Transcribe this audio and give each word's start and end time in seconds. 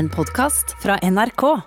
En 0.00 0.08
podkast 0.08 0.82
fra 0.82 0.98
NRK. 1.10 1.60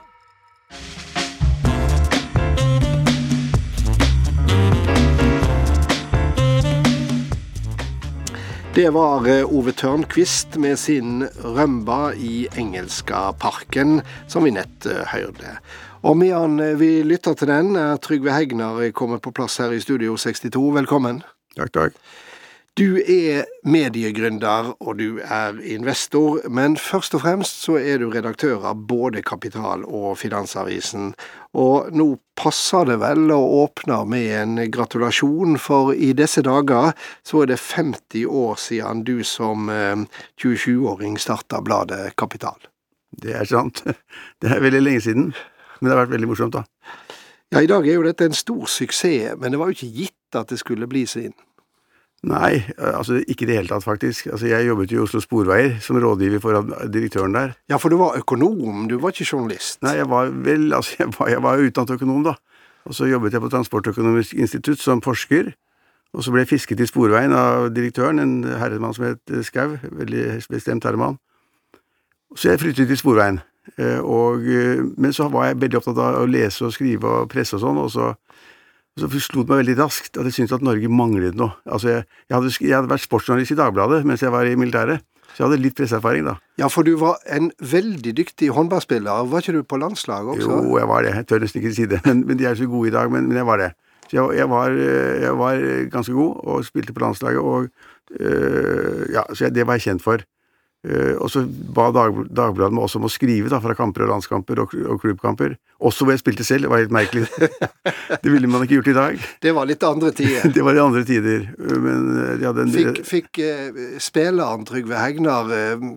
Det 8.76 8.90
var 8.90 9.28
eh, 9.30 9.46
Ove 9.46 9.72
Tørnquist 9.72 10.58
med 10.58 10.80
sin 10.82 11.28
'Rømba 11.28 12.14
i 12.18 12.48
Engelska-parken', 12.58 14.02
som 14.28 14.44
vi 14.44 14.56
nett 14.58 14.90
eh, 14.90 15.06
hørte. 15.14 15.60
Og 16.02 16.18
medan 16.18 16.58
eh, 16.60 16.74
vi 16.80 17.04
lytter 17.06 17.38
til 17.38 17.54
den, 17.54 17.76
er 17.76 18.02
Trygve 18.02 18.34
Hegnar 18.34 18.82
kommet 18.98 19.22
på 19.22 19.32
plass 19.32 19.62
her 19.62 19.78
i 19.78 19.84
Studio 19.84 20.18
62. 20.18 20.72
Velkommen. 20.82 21.22
Takk, 21.54 21.74
takk. 21.78 22.06
Du 22.74 22.98
er 22.98 23.44
mediegründer 23.70 24.72
og 24.82 24.96
du 24.98 25.20
er 25.22 25.60
investor, 25.62 26.40
men 26.50 26.74
først 26.82 27.14
og 27.14 27.22
fremst 27.22 27.60
så 27.68 27.76
er 27.78 28.00
du 28.02 28.08
redaktør 28.10 28.66
av 28.66 28.80
både 28.90 29.22
Kapital 29.22 29.84
og 29.86 30.16
Finansavisen. 30.18 31.12
Og 31.54 31.92
nå 31.94 32.08
passer 32.34 32.90
det 32.90 32.96
vel 33.04 33.30
å 33.30 33.38
åpne 33.60 34.00
med 34.10 34.32
en 34.40 34.58
gratulasjon, 34.74 35.60
for 35.62 35.94
i 35.94 36.16
disse 36.18 36.42
dager 36.42 36.98
så 37.22 37.44
er 37.44 37.54
det 37.54 37.60
50 37.62 38.26
år 38.42 38.58
siden 38.66 39.06
du 39.06 39.20
som 39.22 39.70
27-åring 39.70 41.22
starta 41.22 41.62
bladet 41.62 42.16
Kapital. 42.18 42.58
Det 43.14 43.38
er 43.38 43.54
sant. 43.54 43.86
Det 44.42 44.50
er 44.50 44.66
veldig 44.66 44.82
lenge 44.82 45.06
siden, 45.12 45.30
men 45.78 45.86
det 45.86 45.94
har 45.94 46.08
vært 46.08 46.18
veldig 46.18 46.34
morsomt, 46.34 46.58
da. 46.58 46.66
Ja, 47.54 47.62
i 47.62 47.70
dag 47.70 47.86
er 47.86 48.00
jo 48.00 48.10
dette 48.10 48.26
en 48.26 48.34
stor 48.34 48.66
suksess, 48.66 49.38
men 49.38 49.54
det 49.54 49.62
var 49.62 49.70
jo 49.70 49.78
ikke 49.78 49.96
gitt 50.02 50.42
at 50.42 50.50
det 50.50 50.58
skulle 50.58 50.90
bli 50.90 51.06
sin. 51.06 51.36
Nei, 52.24 52.62
altså 52.80 53.18
ikke 53.20 53.44
i 53.44 53.48
det 53.50 53.56
hele 53.58 53.68
tatt, 53.68 53.84
faktisk. 53.84 54.30
Altså 54.32 54.48
Jeg 54.48 54.68
jobbet 54.70 54.94
i 54.96 55.00
Oslo 55.02 55.20
Sporveier 55.20 55.74
som 55.84 55.98
rådgiver 56.00 56.40
for 56.40 56.70
direktøren 56.88 57.36
der. 57.36 57.52
Ja, 57.70 57.76
for 57.76 57.92
du 57.92 57.98
var 58.00 58.16
økonom, 58.16 58.86
du 58.88 58.96
var 59.04 59.12
ikke 59.12 59.28
journalist? 59.28 59.82
Nei, 59.84 59.98
jeg 60.00 60.08
var 60.10 60.32
vel 60.32 60.72
Altså, 60.74 60.96
jeg 61.00 61.12
var, 61.18 61.30
jeg 61.34 61.44
var 61.44 61.66
utdannet 61.66 61.92
økonom, 61.98 62.24
da. 62.24 62.38
Og 62.88 62.96
så 62.96 63.08
jobbet 63.08 63.36
jeg 63.36 63.44
på 63.44 63.50
Transportøkonomisk 63.52 64.34
institutt 64.40 64.80
som 64.80 65.02
forsker. 65.04 65.52
Og 66.14 66.24
så 66.24 66.32
ble 66.32 66.44
jeg 66.44 66.52
fisket 66.54 66.80
i 66.80 66.88
Sporveien 66.88 67.34
av 67.36 67.72
direktøren, 67.74 68.20
en 68.20 68.34
herremann 68.60 68.94
som 68.96 69.08
het 69.08 69.36
Skau. 69.48 69.78
Veldig 69.84 70.44
bestemt 70.52 70.86
herremann. 70.86 71.18
Så 72.36 72.52
jeg 72.52 72.62
flyttet 72.62 72.88
til 72.88 73.00
Sporveien. 73.00 73.42
Og, 74.04 74.44
men 74.98 75.16
så 75.16 75.30
var 75.32 75.50
jeg 75.50 75.62
veldig 75.62 75.80
opptatt 75.80 76.02
av 76.04 76.22
å 76.22 76.28
lese 76.30 76.68
og 76.68 76.76
skrive 76.76 77.10
og 77.10 77.32
presse 77.32 77.56
og 77.58 77.64
sånn, 77.64 77.80
og 77.80 77.92
så 77.92 78.12
så 79.00 79.10
slo 79.18 79.42
det 79.42 79.50
meg 79.50 79.64
veldig 79.64 79.76
raskt 79.80 80.20
at 80.20 80.28
jeg 80.30 80.36
syntes 80.36 80.54
at 80.60 80.66
Norge 80.66 80.90
manglet 80.92 81.38
noe. 81.38 81.56
Altså, 81.66 81.90
jeg, 81.90 82.06
jeg, 82.28 82.36
hadde, 82.36 82.52
jeg 82.60 82.76
hadde, 82.76 82.92
vært 82.92 83.06
sportsjournalist 83.08 83.56
i 83.56 83.58
Dagbladet 83.58 84.04
mens 84.06 84.22
jeg 84.22 84.34
var 84.34 84.46
i 84.46 84.58
militæret, 84.60 85.02
så 85.34 85.42
jeg 85.42 85.48
hadde 85.48 85.62
litt 85.64 85.78
presseerfaring 85.78 86.28
da. 86.28 86.36
Ja, 86.62 86.70
for 86.70 86.86
du 86.86 86.94
var 87.02 87.18
en 87.34 87.50
veldig 87.58 88.14
dyktig 88.20 88.52
håndballspiller, 88.54 89.26
var 89.32 89.42
ikke 89.42 89.56
du 89.58 89.64
på 89.66 89.80
landslaget 89.82 90.36
også? 90.36 90.60
Jo, 90.60 90.78
jeg 90.78 90.92
var 90.92 91.08
det, 91.08 91.16
jeg 91.18 91.28
tør 91.32 91.42
nesten 91.42 91.64
ikke 91.64 91.74
si 91.80 91.88
det, 91.90 92.04
men, 92.08 92.22
men 92.30 92.38
de 92.38 92.50
er 92.50 92.60
så 92.60 92.70
gode 92.70 92.92
i 92.92 92.94
dag, 92.94 93.10
men, 93.14 93.26
men 93.32 93.42
jeg 93.42 93.50
var 93.50 93.64
det. 93.64 93.72
Så 94.04 94.20
jeg, 94.20 94.38
jeg, 94.38 94.50
var, 94.52 94.78
jeg, 95.26 95.34
var, 95.40 95.66
ganske 95.96 96.14
god 96.14 96.46
og 96.54 96.70
spilte 96.70 96.94
på 96.94 97.06
landslaget, 97.08 97.42
og 97.42 98.20
øh, 98.20 99.10
ja, 99.16 99.26
så 99.34 99.50
det 99.50 99.66
var 99.66 99.80
jeg 99.80 99.88
kjent 99.90 100.06
for. 100.06 100.22
Uh, 100.84 101.16
og 101.24 101.30
så 101.32 101.46
ba 101.48 101.86
Dagbladet 101.96 102.74
meg 102.76 102.82
også 102.84 103.00
om 103.00 103.06
å 103.08 103.12
skrive 103.12 103.48
da, 103.48 103.62
fra 103.64 103.72
kamper 103.78 104.04
og 104.04 104.10
landskamper 104.12 104.60
og, 104.66 104.74
og 104.92 104.98
klubbkamper. 105.00 105.56
Også 105.84 106.04
hvor 106.04 106.12
jeg 106.12 106.20
spilte 106.20 106.44
selv. 106.44 106.66
Det 106.66 106.72
var 106.74 106.82
helt 106.82 106.96
merkelig. 106.96 107.24
det 108.24 108.34
ville 108.34 108.50
man 108.52 108.66
ikke 108.66 108.82
gjort 108.82 108.90
i 108.92 108.96
dag. 108.98 109.24
Det 109.44 109.54
var 109.56 109.70
litt 109.70 109.86
andre 109.88 110.12
tider. 110.16 110.50
det 110.58 110.66
var 110.68 110.76
de 110.76 110.84
andre 110.84 111.06
tider. 111.08 111.48
Men 111.58 112.04
de 112.40 112.48
hadde 112.50 112.68
en 112.68 112.76
Fikk, 112.76 113.02
fikk 113.08 113.42
uh, 113.44 113.82
spilleren 114.04 114.68
Trygve 114.68 115.00
Hegnar 115.00 115.52
uh, 115.56 115.88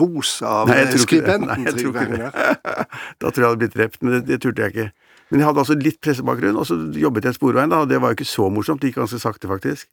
ros 0.00 0.36
av 0.42 0.70
Nei, 0.72 0.82
skribenten 0.98 1.70
Trygve 1.70 2.06
Hegnar? 2.06 2.34
da 3.22 3.30
tror 3.30 3.38
jeg 3.38 3.44
jeg 3.44 3.50
hadde 3.52 3.62
blitt 3.62 3.78
drept, 3.78 4.02
men 4.02 4.16
det, 4.16 4.24
det, 4.32 4.42
turte 4.42 4.66
jeg 4.66 4.74
ikke. 4.74 4.90
Men 5.30 5.42
jeg 5.42 5.48
hadde 5.48 5.62
altså 5.62 5.78
litt 5.78 6.00
pressebakgrunn, 6.04 6.58
og 6.58 6.66
så 6.68 6.76
jobbet 6.98 7.26
jeg 7.28 7.36
i 7.36 7.38
Sporveien, 7.38 7.70
da, 7.70 7.84
og 7.84 7.90
det 7.90 8.02
var 8.02 8.12
jo 8.12 8.18
ikke 8.18 8.32
så 8.34 8.50
morsomt. 8.52 8.82
Det 8.82 8.90
gikk 8.90 9.04
ganske 9.04 9.22
sakte, 9.22 9.50
faktisk. 9.50 9.88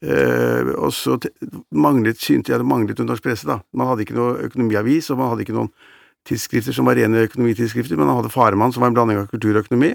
Uh, 0.00 0.72
og 0.80 0.94
så 0.96 1.18
manglet, 1.76 2.20
syntes 2.24 2.48
jeg 2.48 2.60
det 2.60 2.66
manglet 2.66 3.00
noe 3.00 3.10
norsk 3.10 3.24
presse, 3.24 3.48
da. 3.48 3.58
Man 3.76 3.90
hadde 3.90 4.06
ikke 4.06 4.16
noe 4.16 4.46
økonomiavis, 4.46 5.10
og 5.12 5.20
man 5.20 5.28
hadde 5.32 5.44
ikke 5.44 5.56
noen 5.58 5.72
tidsskrifter 6.28 6.76
som 6.76 6.88
var 6.88 6.96
rene 6.96 7.26
økonomitidsskrifter, 7.26 7.98
men 8.00 8.08
man 8.08 8.16
hadde 8.16 8.32
Faremann, 8.32 8.72
som 8.72 8.84
var 8.84 8.92
en 8.92 8.96
blanding 8.96 9.20
av 9.20 9.28
kultur 9.32 9.52
og 9.52 9.66
økonomi, 9.66 9.92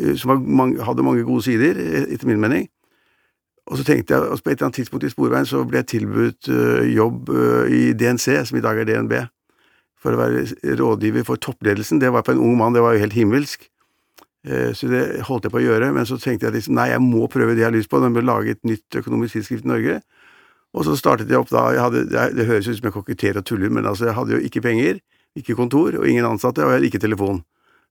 eh, 0.00 0.12
som 0.20 0.34
mange, 0.44 0.82
hadde 0.84 1.04
mange 1.04 1.24
gode 1.24 1.46
sider, 1.48 1.80
etter 2.04 2.28
min 2.28 2.42
mening. 2.44 2.68
Og 3.68 3.80
så 3.80 3.88
tenkte 3.88 4.16
jeg, 4.16 4.28
og 4.28 4.40
på 4.40 4.52
et 4.52 4.56
eller 4.56 4.68
annet 4.68 4.80
tidspunkt 4.80 5.04
i 5.04 5.12
Sporveien 5.12 5.48
så 5.48 5.60
ble 5.68 5.82
jeg 5.82 5.90
tilbudt 5.92 6.48
uh, 6.48 6.84
jobb 6.88 7.28
i 7.68 7.82
DNC, 7.92 8.46
som 8.48 8.56
i 8.56 8.64
dag 8.64 8.80
er 8.80 8.88
DNB, 8.88 9.12
for 10.00 10.16
å 10.16 10.20
være 10.22 10.76
rådgiver 10.80 11.26
for 11.28 11.40
toppledelsen. 11.40 12.00
Det 12.00 12.12
var 12.12 12.24
for 12.24 12.36
en 12.36 12.44
ung 12.44 12.56
mann, 12.56 12.76
det 12.76 12.84
var 12.84 12.96
jo 12.96 13.02
helt 13.04 13.16
himmelsk. 13.16 13.68
Så 14.46 14.86
det 14.86 15.00
holdt 15.26 15.48
jeg 15.48 15.52
på 15.52 15.58
å 15.58 15.64
gjøre, 15.64 15.88
men 15.92 16.06
så 16.06 16.16
tenkte 16.22 16.46
jeg 16.46 16.54
liksom 16.54 16.76
nei, 16.78 16.86
jeg 16.92 17.02
må 17.02 17.26
prøve 17.28 17.56
det 17.56 17.64
jeg 17.64 17.68
har 17.68 17.74
lyst 17.74 17.90
på, 17.90 17.98
den 18.00 18.16
å 18.16 18.22
lage 18.22 18.54
et 18.54 18.60
nytt 18.64 18.98
økonomisk 19.00 19.34
tidsskrift 19.34 19.66
i 19.66 19.70
Norge. 19.72 19.96
Og 20.76 20.84
så 20.86 20.94
startet 21.00 21.30
jeg 21.32 21.40
opp 21.40 21.50
da, 21.50 21.64
jeg 21.74 21.82
hadde, 21.82 22.02
Det 22.36 22.46
høres 22.46 22.68
ut 22.68 22.78
som 22.78 22.88
jeg 22.88 22.94
koketterer 22.94 23.40
og 23.40 23.48
tuller, 23.48 23.72
men 23.72 23.88
altså, 23.88 24.08
jeg 24.08 24.16
hadde 24.18 24.36
jo 24.36 24.40
ikke 24.46 24.62
penger, 24.64 25.00
ikke 25.38 25.56
kontor 25.58 25.98
og 25.98 26.08
ingen 26.08 26.28
ansatte, 26.28 26.62
og 26.62 26.70
jeg 26.70 26.78
hadde 26.78 26.90
ikke 26.90 27.02
telefon. 27.02 27.42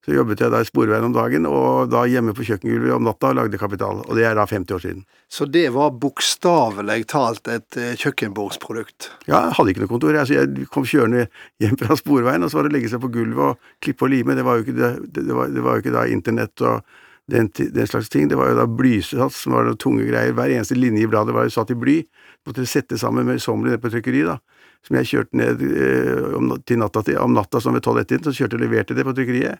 Så 0.05 0.13
jobbet 0.15 0.39
jeg 0.39 0.53
da 0.53 0.61
i 0.63 0.67
Sporveien 0.67 1.03
om 1.03 1.15
dagen, 1.15 1.43
og 1.49 1.89
da 1.91 2.05
hjemme 2.07 2.31
på 2.35 2.45
kjøkkengulvet 2.47 2.93
om 2.95 3.03
natta 3.03 3.33
og 3.33 3.39
lagde 3.41 3.59
Kapital. 3.59 3.99
Og 4.05 4.13
det 4.15 4.23
er 4.23 4.37
da 4.39 4.45
50 4.47 4.75
år 4.77 4.83
siden. 4.85 5.01
Så 5.27 5.47
det 5.51 5.65
var 5.75 5.97
bokstavelig 5.99 7.01
talt 7.11 7.49
et 7.51 7.75
kjøkkenbordsprodukt? 7.99 9.09
Ja, 9.27 9.49
jeg 9.49 9.57
hadde 9.57 9.73
ikke 9.73 9.83
noe 9.83 9.91
kontor. 9.91 10.15
Altså, 10.15 10.37
jeg 10.37 10.69
kom 10.71 10.87
kjørende 10.87 11.25
hjem 11.59 11.75
fra 11.81 11.99
Sporveien, 11.99 12.45
og 12.45 12.53
så 12.53 12.61
var 12.61 12.67
det 12.67 12.71
å 12.71 12.77
legge 12.77 12.93
seg 12.93 13.03
på 13.03 13.11
gulvet 13.17 13.43
og 13.49 13.73
klippe 13.83 14.07
og 14.07 14.13
lime. 14.15 14.37
Det 14.37 14.47
var 14.47 14.61
jo 14.61 14.65
ikke, 14.67 14.77
det, 14.79 14.93
det 15.17 15.27
var, 15.35 15.51
det 15.51 15.65
var 15.65 15.75
jo 15.75 15.83
ikke 15.83 15.95
da 15.97 16.07
internett 16.13 16.63
og 16.63 16.97
den, 17.27 17.51
den, 17.57 17.87
slags 17.87 18.09
ting. 18.09 18.27
Det 18.31 18.39
var 18.39 18.51
jo 18.51 18.59
da 18.61 18.67
blysats 18.67 19.43
som 19.43 19.55
var 19.57 19.67
det 19.67 19.77
tunge 19.83 20.07
greier. 20.07 20.35
Hver 20.35 20.53
eneste 20.55 20.77
linje 20.79 21.03
i 21.03 21.09
bladet 21.11 21.35
var 21.35 21.47
jo 21.47 21.55
satt 21.57 21.73
i 21.73 21.79
bly. 21.79 21.99
Måtte 22.47 22.67
sette 22.69 22.99
sammen 22.99 23.27
møysommelig 23.27 23.75
ned 23.75 23.83
på 23.83 23.91
trykkeriet, 23.91 24.31
da. 24.31 24.39
Som 24.87 24.99
jeg 24.99 25.09
kjørte 25.09 25.39
ned 25.39 25.63
eh, 25.67 26.35
om, 26.37 26.53
natta, 26.53 27.03
om 27.19 27.33
natta 27.35 27.59
som 27.59 27.75
ved 27.75 27.83
tolv-ett 27.83 28.13
så 28.23 28.31
kjørte 28.31 28.55
og 28.55 28.63
leverte 28.63 28.95
det 28.95 29.03
på 29.03 29.15
trykkeriet. 29.17 29.59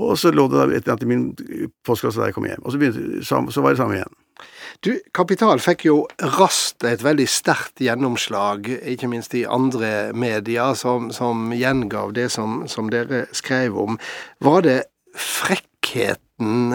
Og 0.00 0.18
så 0.18 0.32
lå 0.32 0.46
det 0.50 0.58
der 0.58 0.72
et 0.74 0.82
eller 0.82 0.96
annet 0.96 1.06
i 1.06 1.10
min 1.10 1.70
postkasse 1.86 2.20
da 2.20 2.30
jeg 2.30 2.36
kom 2.36 2.48
hjem. 2.48 2.64
Og 2.64 2.72
så, 2.72 2.80
begynte, 2.80 3.22
så 3.24 3.64
var 3.64 3.74
det 3.74 3.80
samme 3.82 3.98
igjen. 3.98 4.16
Du, 4.80 4.94
Kapital 5.12 5.60
fikk 5.60 5.84
jo 5.84 5.96
raskt 6.38 6.86
et 6.88 7.02
veldig 7.04 7.26
sterkt 7.28 7.82
gjennomslag, 7.84 8.70
ikke 8.94 9.10
minst 9.12 9.34
i 9.36 9.44
andre 9.44 10.10
medier, 10.16 10.72
som, 10.78 11.10
som 11.12 11.50
gjengav 11.52 12.14
det 12.16 12.30
som, 12.32 12.62
som, 12.70 12.88
dere 12.92 13.26
skrev 13.36 13.76
om. 13.76 13.98
Var 14.40 14.64
det 14.64 14.78
frekkheten, 15.12 16.72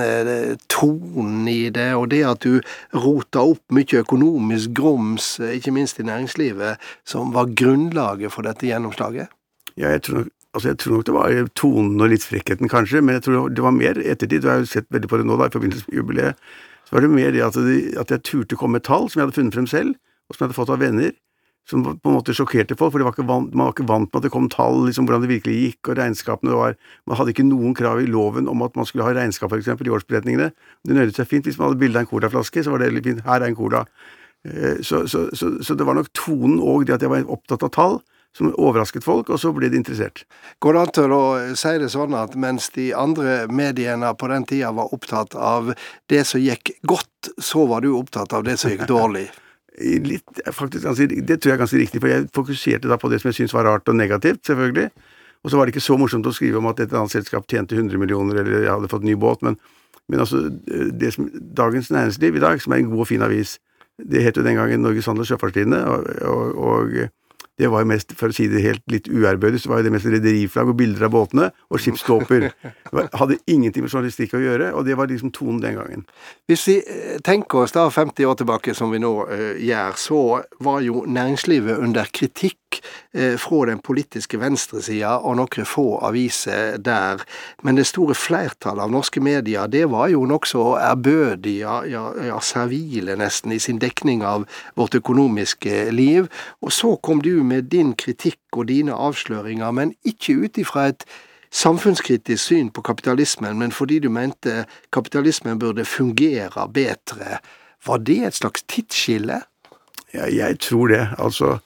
tonen 0.70 1.48
i 1.50 1.72
det, 1.74 1.90
og 1.98 2.12
det 2.14 2.22
at 2.30 2.46
du 2.46 2.60
rota 2.94 3.48
opp 3.56 3.74
mye 3.74 4.04
økonomisk 4.04 4.76
grums, 4.78 5.32
ikke 5.42 5.74
minst 5.74 5.98
i 5.98 6.06
næringslivet, 6.06 6.78
som 7.08 7.34
var 7.34 7.50
grunnlaget 7.58 8.36
for 8.36 8.46
dette 8.46 8.70
gjennomslaget? 8.70 9.34
Ja, 9.76 9.90
jeg 9.90 10.06
tror 10.06 10.22
nok 10.22 10.35
Altså, 10.56 10.72
Jeg 10.72 10.80
tror 10.80 10.96
nok 10.96 11.06
det 11.08 11.16
var 11.16 11.50
tonen 11.60 12.00
og 12.00 12.14
litt 12.14 12.24
frekkheten, 12.24 12.72
kanskje, 12.72 13.02
men 13.04 13.18
jeg 13.18 13.26
tror 13.26 13.50
det 13.52 13.64
var 13.66 13.76
mer 13.76 14.00
ettertid, 14.00 14.46
og 14.46 14.48
jeg 14.48 14.54
har 14.54 14.64
jo 14.64 14.72
sett 14.72 14.88
veldig 14.94 15.12
på 15.12 15.20
det 15.20 15.28
nå, 15.28 15.36
da, 15.42 15.50
i 15.50 15.56
forbindelse 15.56 15.90
med 15.90 16.00
jubileet, 16.00 16.48
så 16.88 16.96
var 16.96 17.04
det 17.04 17.12
mer 17.12 17.34
det 17.36 17.44
at, 17.44 17.60
at 18.00 18.14
jeg 18.14 18.24
turte 18.24 18.58
komme 18.60 18.80
med 18.80 18.86
tall 18.88 19.10
som 19.10 19.20
jeg 19.20 19.28
hadde 19.28 19.36
funnet 19.40 19.58
frem 19.58 19.68
selv, 19.68 19.98
og 20.30 20.36
som 20.36 20.46
jeg 20.46 20.48
hadde 20.48 20.58
fått 20.60 20.72
av 20.72 20.80
venner, 20.80 21.12
som 21.66 21.82
på 21.82 22.10
en 22.12 22.14
måte 22.14 22.34
sjokkerte 22.38 22.78
folk, 22.78 22.94
for 22.94 23.04
var 23.04 23.18
vant, 23.26 23.54
man 23.58 23.68
var 23.68 23.74
ikke 23.74 23.88
vant 23.90 24.12
med 24.12 24.20
at 24.20 24.26
det 24.28 24.32
kom 24.34 24.50
tall, 24.54 24.84
liksom 24.86 25.08
hvordan 25.08 25.24
det 25.26 25.32
virkelig 25.34 25.56
gikk, 25.58 25.90
og 25.90 25.98
regnskapene 25.98 26.54
var 26.54 26.76
Man 27.10 27.18
hadde 27.18 27.34
ikke 27.34 27.48
noen 27.48 27.74
krav 27.78 28.02
i 28.04 28.10
loven 28.10 28.48
om 28.48 28.62
at 28.62 28.76
man 28.78 28.86
skulle 28.86 29.08
ha 29.08 29.16
regnskap, 29.18 29.50
for 29.50 29.58
eksempel, 29.58 29.90
i 29.90 29.96
årsberetningene. 29.98 30.52
Det 30.86 30.98
nøyde 30.98 31.16
seg 31.18 31.28
fint 31.30 31.50
hvis 31.50 31.58
man 31.58 31.72
hadde 31.72 31.82
bilde 31.82 31.98
av 31.98 32.06
en 32.06 32.12
colaflaske, 32.12 32.64
så 32.64 32.74
var 32.74 32.84
det 32.84 32.92
veldig 32.92 33.06
fint. 33.08 33.24
Her 33.26 33.42
er 33.42 33.50
en 33.50 33.58
cola. 33.58 33.82
Så, 34.86 35.08
så, 35.10 35.24
så, 35.34 35.56
så 35.66 35.74
det 35.74 35.88
var 35.88 35.98
nok 35.98 36.12
tonen 36.14 36.60
og 36.62 36.86
det 36.86 37.00
at 37.00 37.02
jeg 37.02 37.10
var 37.10 37.26
opptatt 37.34 37.66
av 37.66 37.74
tall, 37.74 37.98
som 38.36 38.52
overrasket 38.60 39.06
folk, 39.06 39.30
og 39.32 39.40
så 39.40 39.54
ble 39.56 39.70
de 39.72 39.80
interessert. 39.80 40.26
Går 40.64 40.76
det 40.76 40.82
an 40.82 40.94
til 40.98 41.16
å 41.16 41.24
si 41.56 41.72
det 41.80 41.88
sånn 41.94 42.16
at 42.20 42.36
mens 42.40 42.68
de 42.76 42.90
andre 42.98 43.46
mediene 43.48 44.12
på 44.20 44.28
den 44.32 44.48
tida 44.50 44.74
var 44.76 44.92
opptatt 44.96 45.38
av 45.40 45.72
det 46.12 46.26
som 46.28 46.44
gikk 46.44 46.74
godt, 46.88 47.32
så 47.40 47.64
var 47.70 47.86
du 47.86 47.94
opptatt 47.96 48.36
av 48.36 48.44
det 48.48 48.58
som 48.60 48.74
gikk 48.74 48.88
dårlig? 48.92 49.30
Litt, 49.76 50.40
faktisk, 50.56 50.86
Det 50.88 51.36
tror 51.36 51.52
jeg 51.52 51.56
er 51.56 51.60
ganske 51.60 51.80
riktig, 51.80 52.00
for 52.00 52.12
jeg 52.12 52.28
fokuserte 52.36 52.92
da 52.92 53.00
på 53.00 53.12
det 53.12 53.20
som 53.20 53.32
jeg 53.32 53.42
syntes 53.42 53.56
var 53.56 53.68
rart 53.68 53.90
og 53.92 53.98
negativt, 54.00 54.46
selvfølgelig. 54.48 54.92
Og 55.44 55.52
så 55.52 55.58
var 55.60 55.68
det 55.68 55.76
ikke 55.76 55.84
så 55.88 55.98
morsomt 56.00 56.28
å 56.28 56.34
skrive 56.36 56.60
om 56.60 56.70
at 56.72 56.80
et 56.80 56.94
annet 56.96 57.12
selskap 57.12 57.48
tjente 57.52 57.76
100 57.76 58.00
millioner, 58.00 58.40
eller 58.40 58.64
jeg 58.64 58.72
hadde 58.72 58.92
fått 58.92 59.04
ny 59.08 59.18
båt, 59.20 59.44
men, 59.46 59.60
men 60.08 60.24
altså, 60.24 60.48
det 60.68 61.12
som, 61.16 61.28
Dagens 61.60 61.92
Næringsliv 61.94 62.40
i 62.40 62.44
dag, 62.44 62.64
som 62.64 62.74
er 62.74 62.84
en 62.84 62.90
god 62.94 63.04
og 63.04 63.10
fin 63.12 63.26
avis, 63.26 63.60
det 64.00 64.24
het 64.24 64.40
jo 64.40 64.44
den 64.44 64.58
gangen 64.60 64.84
Norges 64.84 65.08
Handel 65.12 65.24
og 65.24 65.30
Sjøfartstidende, 65.30 65.84
og, 65.88 66.08
og, 66.24 66.56
og 66.56 66.96
det 67.60 67.70
var 67.72 67.84
jo 67.84 67.90
mest, 67.90 68.12
for 68.20 68.32
å 68.32 68.36
si 68.36 68.50
det 68.52 68.64
helt 68.66 68.84
litt 68.92 69.08
uærbødig, 69.08 69.62
så 69.64 69.72
var 69.72 69.80
jo 69.80 69.88
det 69.88 69.94
mest 69.96 70.10
rederiflagg 70.12 70.72
og 70.74 70.78
bilder 70.80 71.08
av 71.08 71.14
båtene 71.14 71.46
og 71.72 71.80
skipsdåper. 71.80 72.50
Det 72.92 73.06
hadde 73.16 73.40
ingenting 73.48 73.86
med 73.86 73.94
journalistikk 73.94 74.36
å 74.36 74.44
gjøre, 74.44 74.74
og 74.76 74.84
det 74.88 74.98
var 75.00 75.08
liksom 75.12 75.32
tonen 75.36 75.62
den 75.64 75.80
gangen. 75.80 76.04
Hvis 76.50 76.66
vi 76.68 76.78
tenker 77.24 77.64
oss 77.64 77.76
da 77.76 77.88
50 77.88 78.28
år 78.28 78.40
tilbake, 78.42 78.76
som 78.76 78.92
vi 78.92 79.00
nå 79.04 79.14
uh, 79.30 79.54
gjør, 79.56 80.00
så 80.00 80.22
var 80.68 80.84
jo 80.84 81.06
næringslivet 81.08 81.80
under 81.80 82.12
kritikk 82.12 82.60
eh, 83.14 83.36
fra 83.42 83.66
den 83.70 83.82
politiske 83.84 84.40
venstresida 84.42 85.18
og 85.18 85.38
noen 85.40 85.68
få 85.68 86.00
aviser 86.06 86.78
der. 86.78 87.24
Men 87.64 87.80
det 87.80 87.88
store 87.90 88.16
flertallet 88.18 88.86
av 88.86 88.94
norske 88.94 89.22
medier, 89.24 89.68
det 89.72 89.86
var 89.92 90.10
jo 90.14 90.26
nokså 90.30 90.64
ærbødig, 90.80 91.60
ja, 91.64 91.82
ja, 91.90 92.08
ja, 92.30 92.40
servile 92.42 93.18
nesten, 93.20 93.54
i 93.56 93.60
sin 93.60 93.80
dekning 93.82 94.24
av 94.26 94.48
vårt 94.76 94.96
økonomiske 94.96 95.90
liv. 95.92 96.30
Og 96.62 96.74
så 96.74 96.96
kom 97.04 97.22
du 97.22 97.44
med 97.44 97.72
din 97.72 97.94
kritikk 97.94 98.42
og 98.56 98.70
dine 98.72 98.96
avsløringer, 98.96 99.72
men 99.72 99.96
ikke 100.06 100.40
ut 100.46 100.62
ifra 100.62 100.90
et 100.92 101.06
samfunnskritisk 101.56 102.44
syn 102.44 102.70
på 102.70 102.84
kapitalismen, 102.84 103.60
men 103.60 103.72
fordi 103.72 104.00
du 104.04 104.10
mente 104.10 104.66
kapitalismen 104.92 105.60
burde 105.60 105.86
fungere 105.86 106.68
bedre. 106.74 107.40
Var 107.86 107.98
det 107.98 108.18
et 108.28 108.36
slags 108.36 108.64
tidsskille? 108.64 109.42
Ja, 110.14 110.26
jeg 110.32 110.60
tror 110.60 110.88
det. 110.88 111.08
Altså, 111.18 111.58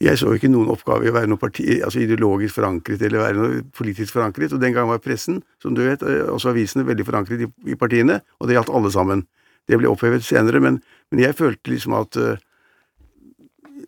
jeg 0.00 0.16
så 0.16 0.30
ikke 0.32 0.48
noen 0.48 0.70
oppgave 0.72 1.04
i 1.04 1.10
å 1.10 1.14
være 1.14 1.28
noe 1.28 1.40
parti, 1.40 1.64
altså 1.84 2.00
ideologisk 2.00 2.56
forankret 2.56 3.02
eller 3.04 3.20
være 3.20 3.36
noe 3.36 3.58
politisk 3.76 4.14
forankret. 4.16 4.54
Og 4.56 4.62
den 4.62 4.72
gang 4.72 4.88
var 4.88 5.02
pressen, 5.04 5.42
som 5.60 5.74
du 5.76 5.82
vet, 5.84 6.00
eh, 6.02 6.24
også 6.24 6.54
avisene, 6.54 6.86
veldig 6.88 7.04
forankret 7.04 7.44
i, 7.44 7.48
i 7.68 7.76
partiene, 7.76 8.20
og 8.40 8.48
det 8.48 8.56
gjaldt 8.56 8.72
alle 8.72 8.92
sammen. 8.94 9.26
Det 9.68 9.76
ble 9.76 9.90
opphevet 9.90 10.24
senere, 10.24 10.62
men, 10.64 10.80
men 11.12 11.20
jeg 11.20 11.36
følte 11.36 11.70
liksom 11.74 11.98
at 11.98 12.16
uh, 12.16 12.40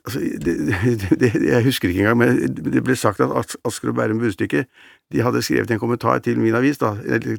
altså, 0.06 0.20
det, 0.20 1.20
det, 1.20 1.31
Jeg 1.46 1.64
husker 1.64 1.88
ikke 1.88 2.00
engang, 2.00 2.19
men 2.19 2.54
det 2.56 2.82
ble 2.84 2.96
sagt 2.96 3.20
at 3.20 3.56
Asker 3.64 3.93
og 3.93 3.96
Bærum 3.96 4.19
Budstikke 4.22 4.64
de 5.12 5.20
hadde 5.20 5.43
skrevet 5.44 5.70
en 5.70 5.81
kommentar 5.81 6.19
til 6.25 6.38
min 6.40 6.54
avis, 6.56 6.78
da, 6.81 6.94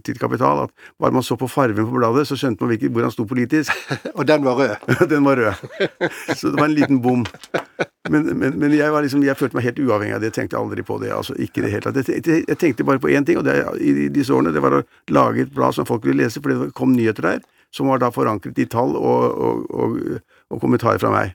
til 0.05 0.19
Kapital, 0.19 0.63
at 0.67 0.89
bare 1.01 1.11
man 1.11 1.23
så 1.25 1.35
på 1.39 1.47
farven 1.49 1.87
på 1.87 1.97
bladet, 1.97 2.27
så 2.29 2.37
skjønte 2.37 2.65
man 2.65 2.77
hvor 2.77 3.07
han 3.07 3.11
sto 3.11 3.25
politisk. 3.25 3.71
og 4.17 4.27
den 4.27 4.45
var 4.45 4.59
rød? 4.59 4.75
den 5.13 5.25
var 5.25 5.41
rød. 5.41 5.53
Så 6.35 6.51
det 6.51 6.59
var 6.59 6.65
en 6.65 6.75
liten 6.77 7.01
bom. 7.01 7.25
Men, 8.09 8.37
men, 8.37 8.59
men 8.59 8.77
jeg, 8.77 8.91
liksom, 9.01 9.23
jeg, 9.23 9.37
følte 9.37 9.57
meg 9.57 9.65
helt 9.69 9.79
uavhengig 9.79 10.15
av 10.15 10.21
det, 10.21 10.29
jeg 10.31 10.37
tenkte 10.41 10.59
aldri 10.59 10.85
på 10.85 10.99
det. 11.01 11.11
altså 11.15 11.33
ikke 11.33 11.65
det 11.65 11.71
helt. 11.71 11.89
jeg, 12.47 12.57
tenkte 12.57 12.83
bare 12.83 12.99
på 12.99 13.09
én 13.09 13.25
ting, 13.25 13.37
og 13.41 13.45
det, 13.47 13.57
i 13.81 14.09
disse 14.13 14.33
årene, 14.33 14.53
det 14.53 14.61
var 14.61 14.79
å 14.79 14.83
lage 15.09 15.47
et 15.47 15.53
blad 15.55 15.73
som 15.73 15.89
folk 15.89 16.05
ville 16.05 16.23
lese, 16.23 16.41
for 16.41 16.53
det 16.53 16.73
kom 16.77 16.93
nyheter 16.93 17.23
der, 17.23 17.45
som 17.73 17.89
var 17.89 18.03
da 18.03 18.11
forankret 18.13 18.59
i 18.59 18.69
tall 18.69 18.93
og, 18.99 19.23
og, 19.33 19.63
og, 19.71 20.19
og 20.53 20.61
kommentarer 20.61 21.01
fra 21.01 21.13
meg. 21.15 21.33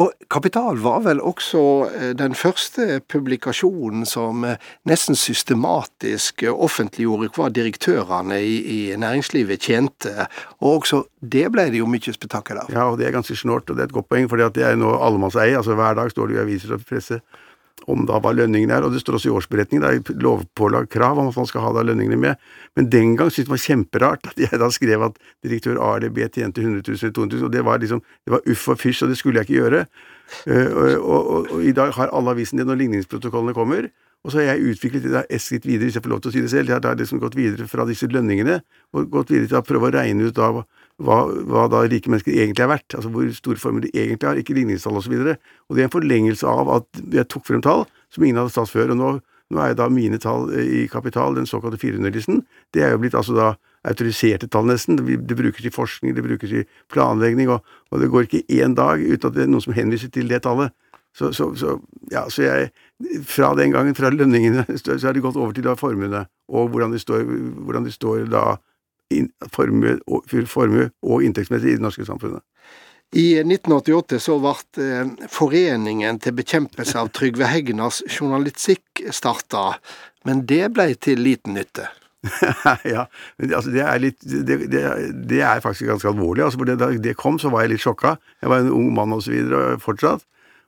Og 0.00 0.12
Kapital 0.32 0.80
var 0.80 1.02
vel 1.04 1.20
også 1.20 1.62
eh, 1.90 2.10
den 2.16 2.36
første 2.38 3.00
publikasjonen 3.12 4.06
som 4.08 4.46
eh, 4.48 4.56
nesten 4.88 5.18
systematisk 5.18 6.46
offentliggjorde 6.52 7.30
hva 7.36 7.50
direktørene 7.52 8.40
i, 8.40 8.56
i 8.62 8.80
næringslivet 8.96 9.62
tjente, 9.68 10.26
og 10.60 10.82
også 10.82 11.04
det 11.20 11.46
ble 11.54 11.68
det 11.70 11.82
jo 11.82 11.90
mye 11.90 12.16
spetakkel 12.16 12.62
av. 12.64 12.72
Ja, 12.72 12.88
og 12.90 12.98
det 13.00 13.08
er 13.08 13.16
ganske 13.16 13.36
snålt, 13.38 13.70
og 13.70 13.78
det 13.78 13.86
er 13.86 13.92
et 13.92 13.96
godt 13.96 14.10
poeng, 14.10 14.28
for 14.30 14.40
det 14.40 14.64
er 14.64 14.78
nå 14.80 14.96
allemannseie. 14.98 15.56
Altså 15.58 15.76
hver 15.78 15.98
dag 15.98 16.10
står 16.12 16.30
det 16.30 16.38
jo 16.38 16.44
aviser 16.46 16.76
og 16.76 16.86
presse 16.88 17.20
om 17.90 18.04
da 18.08 18.20
hva 18.22 18.32
lønningen 18.36 18.70
er, 18.74 18.84
og 18.86 18.94
det 18.94 19.02
står 19.02 19.18
også 19.18 19.30
i 19.30 19.34
årsberetningen, 19.36 19.84
det 19.84 20.12
er 20.12 20.22
lovpålagt 20.22 20.92
krav 20.92 21.18
om 21.18 21.30
at 21.30 21.38
man 21.38 21.48
skal 21.50 21.64
ha 21.66 21.72
da 21.76 21.84
lønningene 21.86 22.18
med. 22.20 22.46
Men 22.78 22.90
den 22.92 23.16
gang 23.18 23.32
syntes 23.32 23.48
det 23.48 23.54
var 23.54 23.64
kjemperart 23.64 24.30
at 24.32 24.42
jeg 24.44 24.60
da 24.62 24.70
skrev 24.74 25.06
at 25.08 25.18
direktør 25.44 25.80
A 25.82 25.96
eller 25.98 26.14
B 26.14 26.26
tjente 26.26 26.62
100 26.62 26.84
000 26.86 26.98
eller 27.02 27.16
200 27.18 27.40
000, 27.40 27.48
og 27.48 27.52
det 27.56 27.64
var 27.66 27.82
liksom, 27.82 28.04
det 28.24 28.36
var 28.36 28.46
uff 28.54 28.68
og 28.72 28.80
fysj, 28.80 29.04
og 29.06 29.12
det 29.12 29.18
skulle 29.20 29.42
jeg 29.42 29.50
ikke 29.50 29.60
gjøre. 29.60 29.84
Uh, 30.46 30.70
og, 30.70 30.86
og, 30.96 31.20
og, 31.20 31.50
og, 31.50 31.58
i 31.66 31.74
dag 31.76 31.92
har 31.98 32.12
alle 32.14 32.32
avisene 32.32 32.62
det 32.62 32.70
når 32.70 32.80
ligningsprotokollene 32.84 33.56
kommer, 33.56 33.90
og 34.22 34.30
så 34.30 34.38
har 34.38 34.52
jeg 34.52 34.70
utviklet 34.70 35.08
det 35.10 35.24
et 35.34 35.42
skritt 35.42 35.66
videre, 35.66 35.88
hvis 35.88 35.98
jeg 35.98 36.04
får 36.04 36.12
lov 36.12 36.20
til 36.22 36.30
å 36.30 36.34
si 36.36 36.42
det 36.44 36.50
selv. 36.52 36.70
Jeg 36.70 36.78
har 36.84 36.98
liksom 36.98 37.18
gått 37.22 37.34
videre 37.34 37.66
fra 37.66 37.86
disse 37.88 38.06
lønningene, 38.06 38.60
og 38.94 39.10
gått 39.10 39.32
videre 39.34 39.50
til 39.50 39.58
å 39.58 39.66
prøve 39.66 39.90
å 39.90 39.94
regne 39.96 40.30
ut 40.30 40.38
av 40.38 40.62
hva, 41.00 41.24
hva, 41.48 41.66
da 41.72 41.82
rike 41.88 42.10
mennesker 42.12 42.34
egentlig 42.34 42.64
er 42.66 42.70
verdt, 42.70 42.96
altså 42.98 43.10
hvor 43.12 43.28
store 43.34 43.60
formuer 43.60 43.86
de 43.86 43.92
egentlig 43.94 44.28
har, 44.28 44.38
ikke 44.38 44.56
ligningstall 44.56 44.98
osv. 45.00 45.14
Og, 45.16 45.32
så 45.32 45.68
og 45.68 45.76
det 45.76 45.84
er 45.84 45.88
en 45.88 45.96
forlengelse 45.96 46.48
av 46.48 46.72
at 46.76 47.02
jeg 47.16 47.28
tok 47.32 47.46
frem 47.48 47.62
tall 47.64 47.86
som 48.12 48.24
ingen 48.24 48.40
hadde 48.40 48.54
tatt 48.54 48.70
før. 48.70 48.92
og 48.92 49.00
nå, 49.00 49.10
nå 49.52 49.64
er 49.64 49.76
da 49.78 49.88
mine 49.92 50.20
tall 50.22 50.50
i 50.52 50.86
kapital, 50.92 51.36
den 51.38 51.48
såkalte 51.48 51.80
400-listen, 51.80 52.42
det 52.74 52.84
er 52.84 52.94
jo 52.94 53.02
blitt 53.02 53.18
altså 53.18 53.36
da 53.36 53.50
autoriserte 53.88 54.48
tall, 54.48 54.68
nesten. 54.70 55.00
Det, 55.00 55.36
brukes 55.36 55.64
i 55.66 55.74
forskning, 55.74 56.14
det 56.16 56.24
brukes 56.24 56.54
i 56.54 56.64
planlegging, 56.92 57.50
og, 57.50 57.66
og, 57.90 58.00
det 58.00 58.10
går 58.12 58.28
ikke 58.28 58.44
én 58.62 58.76
dag 58.78 59.02
uten 59.02 59.28
at 59.28 59.36
det 59.36 59.46
er 59.46 59.50
noen 59.50 59.64
som 59.64 59.76
henviser 59.76 60.12
til 60.12 60.30
det 60.30 60.42
tallet. 60.46 60.74
Så, 61.12 61.28
så, 61.36 61.50
så, 61.58 61.76
ja, 62.12 62.24
så 62.32 62.46
jeg, 62.46 62.70
fra 63.28 63.50
den 63.58 63.74
gangen, 63.74 63.96
fra 63.98 64.08
lønningene, 64.12 64.64
så 64.80 64.96
har 65.02 65.16
det 65.16 65.24
gått 65.24 65.36
over 65.36 65.52
til 65.56 65.66
da 65.66 65.74
formuene, 65.76 66.24
og 66.48 66.70
hvordan 66.72 66.94
de 66.94 67.00
står, 67.02 67.26
hvordan 67.66 67.88
de 67.88 67.92
står 67.92 68.30
da 68.32 68.44
formue, 69.52 70.88
og 71.02 71.24
inntektsmessig 71.26 71.74
i 71.74 71.78
det 71.78 71.84
norske 71.84 72.06
samfunnet. 72.08 72.42
I 73.12 73.42
1988 73.42 74.18
så 74.24 74.38
ble 74.40 74.54
eh, 74.80 75.08
Foreningen 75.28 76.20
til 76.22 76.36
bekjempelse 76.38 76.96
av 76.96 77.10
Trygve 77.12 77.50
Hegnars 77.50 78.00
journalistikk 78.08 79.04
starta, 79.12 79.74
men 80.24 80.46
det 80.48 80.70
ble 80.72 80.94
til 80.96 81.20
liten 81.20 81.58
nytte. 81.58 81.90
ja, 82.94 83.08
men 83.36 83.52
altså 83.52 83.72
det, 83.74 83.82
er 83.82 84.00
litt, 84.00 84.20
det, 84.22 84.56
det, 84.70 84.82
det, 85.28 85.40
er 85.42 85.60
faktisk 85.60 85.90
ganske 85.90 86.08
alvorlig. 86.08 86.44
altså 86.46 86.60
for 86.60 86.70
Da 86.70 86.88
det 86.94 87.16
kom, 87.18 87.40
så 87.42 87.50
var 87.52 87.66
jeg 87.66 87.74
litt 87.74 87.84
sjokka. 87.84 88.14
Jeg 88.40 88.52
var 88.52 88.62
en 88.62 88.72
ung 88.72 88.92
mann 88.94 89.12
og 89.12 89.24
så 89.26 89.34
videre 89.34 89.80
fortsatt. 89.82 90.24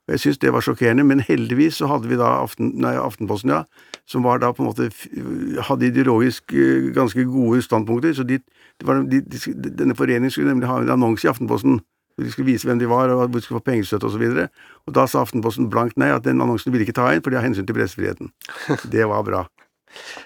Jeg 0.09 0.21
syntes 0.21 0.39
det 0.39 0.53
var 0.53 0.61
sjokkerende, 0.61 1.05
men 1.05 1.23
heldigvis 1.25 1.79
så 1.81 1.89
hadde 1.89 2.11
vi 2.11 2.19
da 2.21 2.29
Aften, 2.43 2.75
nei, 2.81 2.93
Aftenposten, 3.01 3.51
ja, 3.55 3.63
som 4.07 4.27
var 4.27 4.43
da 4.43 4.51
på 4.53 4.61
en 4.63 4.69
måte 4.69 4.91
hadde 5.65 5.89
ideologisk 5.89 6.53
eh, 6.53 6.91
ganske 6.93 7.25
gode 7.25 7.63
standpunkter. 7.65 8.13
så 8.13 8.27
de, 8.29 8.39
de, 8.85 9.21
de, 9.23 9.41
Denne 9.79 9.97
foreningen 9.97 10.31
skulle 10.31 10.53
nemlig 10.53 10.69
ha 10.69 10.83
en 10.83 10.93
annonse 10.99 11.25
i 11.25 11.31
Aftenposten. 11.31 11.81
hvor 12.15 12.25
De 12.25 12.31
skulle 12.31 12.53
vise 12.53 12.69
hvem 12.69 12.79
de 12.79 12.89
var, 12.89 13.09
og 13.09 13.29
hvor 13.29 13.39
de 13.39 13.41
skulle 13.41 13.61
få 13.61 13.71
pengestøtte 13.71 14.05
osv. 14.05 14.23
Og, 14.23 14.37
så 14.37 14.49
og 14.87 14.95
da 14.95 15.07
sa 15.07 15.25
Aftenposten 15.25 15.71
blankt 15.71 15.97
nei, 15.97 16.13
at 16.13 16.25
den 16.25 16.41
annonsen 16.41 16.73
ville 16.73 16.85
ikke 16.85 17.01
ta 17.01 17.09
inn, 17.15 17.23
for 17.23 17.31
de 17.31 17.41
har 17.41 17.47
hensyn 17.49 17.67
til 17.67 17.75
pressefriheten. 17.75 18.31
Det 18.93 19.09
var 19.09 19.25
bra. 19.25 19.47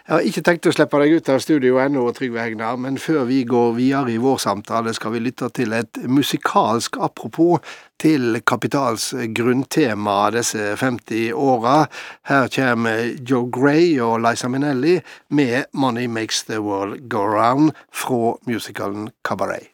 Jeg 0.08 0.14
har 0.14 0.24
ikke 0.24 0.42
tenkt 0.46 0.66
å 0.68 0.72
slippe 0.72 1.00
deg 1.02 1.18
ut 1.18 1.28
av 1.32 1.42
studio 1.44 1.78
ennå, 1.82 2.06
Trygve 2.16 2.40
Hegnar, 2.40 2.78
men 2.80 2.96
før 3.00 3.26
vi 3.28 3.42
går 3.48 3.74
videre 3.76 4.14
i 4.14 4.20
vår 4.22 4.38
samtale, 4.40 4.94
skal 4.96 5.12
vi 5.14 5.20
lytte 5.26 5.50
til 5.54 5.74
et 5.76 6.00
musikalsk 6.08 6.96
apropos 7.04 7.60
til 8.00 8.40
Kapitals 8.48 9.10
grunntema 9.36 10.30
disse 10.32 10.72
50 10.80 11.34
åra. 11.36 11.82
Her 12.30 12.48
kommer 12.54 13.12
Joe 13.20 13.50
Gray 13.52 13.98
og 14.00 14.22
Liza 14.24 14.48
Minnelli 14.48 15.00
med 15.30 15.66
'Money 15.72 16.06
Makes 16.06 16.44
the 16.44 16.62
World 16.62 17.08
Go 17.08 17.26
Round' 17.26 17.72
fra 17.92 18.38
musicalen 18.46 19.10
Cabaret. 19.24 19.68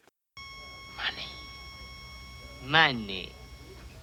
Money. 0.99 1.29
Money. 2.67 3.34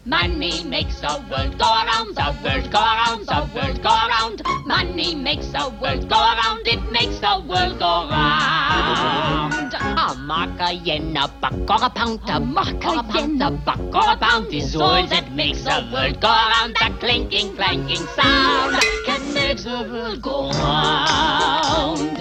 Money 0.04 0.64
makes 0.64 1.00
the 1.00 1.24
world 1.30 1.56
go 1.58 1.64
around, 1.64 2.16
the 2.16 2.36
world 2.42 2.68
go 2.72 2.80
around, 2.80 3.24
the 3.24 3.48
world 3.54 3.80
go 3.84 3.88
around. 3.88 4.42
Money 4.66 5.14
makes 5.14 5.46
the 5.46 5.72
world 5.80 6.08
go 6.08 6.16
around, 6.16 6.66
it 6.66 6.90
makes 6.90 7.20
the 7.20 7.40
world 7.46 7.78
go 7.78 8.08
round. 8.10 9.72
A 9.72 10.14
mark, 10.18 10.58
a 10.58 10.72
yen, 10.72 11.16
a 11.16 11.28
buck, 11.28 11.52
or 11.52 11.86
a 11.86 11.88
pound, 11.88 12.18
a 12.26 12.40
mark, 12.40 12.82
a 12.82 13.04
yen, 13.14 13.40
a 13.40 13.52
buck, 13.52 13.78
or 13.78 14.12
a 14.12 14.16
pound 14.16 14.52
is 14.52 14.74
all 14.74 15.06
that 15.06 15.30
makes 15.30 15.62
the 15.62 15.88
world 15.92 16.20
go 16.20 16.28
around. 16.28 16.74
That 16.80 16.98
clinking, 16.98 17.54
clanking 17.54 18.04
sound 18.16 18.82
can 19.06 19.34
make 19.34 19.58
the 19.58 19.88
world 19.88 20.20
go 20.20 20.50
round. 20.50 22.18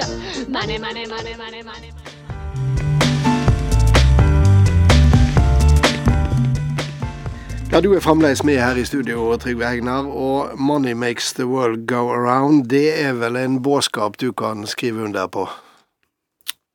Money, 0.47 0.77
money, 0.77 1.07
money, 1.07 1.35
money, 1.35 1.63
money. 1.63 1.90
Ja, 7.71 7.79
Du 7.81 7.93
er 7.95 8.01
fremdeles 8.03 8.41
med 8.43 8.57
her 8.59 8.75
i 8.75 8.81
studio, 8.83 9.29
Trygve 9.39 9.63
Hegnar. 9.63 10.03
Og 10.03 10.59
'Money 10.59 10.93
makes 10.93 11.33
the 11.33 11.45
world 11.47 11.87
go 11.87 12.11
around', 12.11 12.67
det 12.67 12.99
er 12.99 13.13
vel 13.13 13.35
en 13.35 13.61
båtskap 13.63 14.17
du 14.19 14.33
kan 14.33 14.67
skrive 14.67 15.03
under 15.03 15.27
på? 15.27 15.47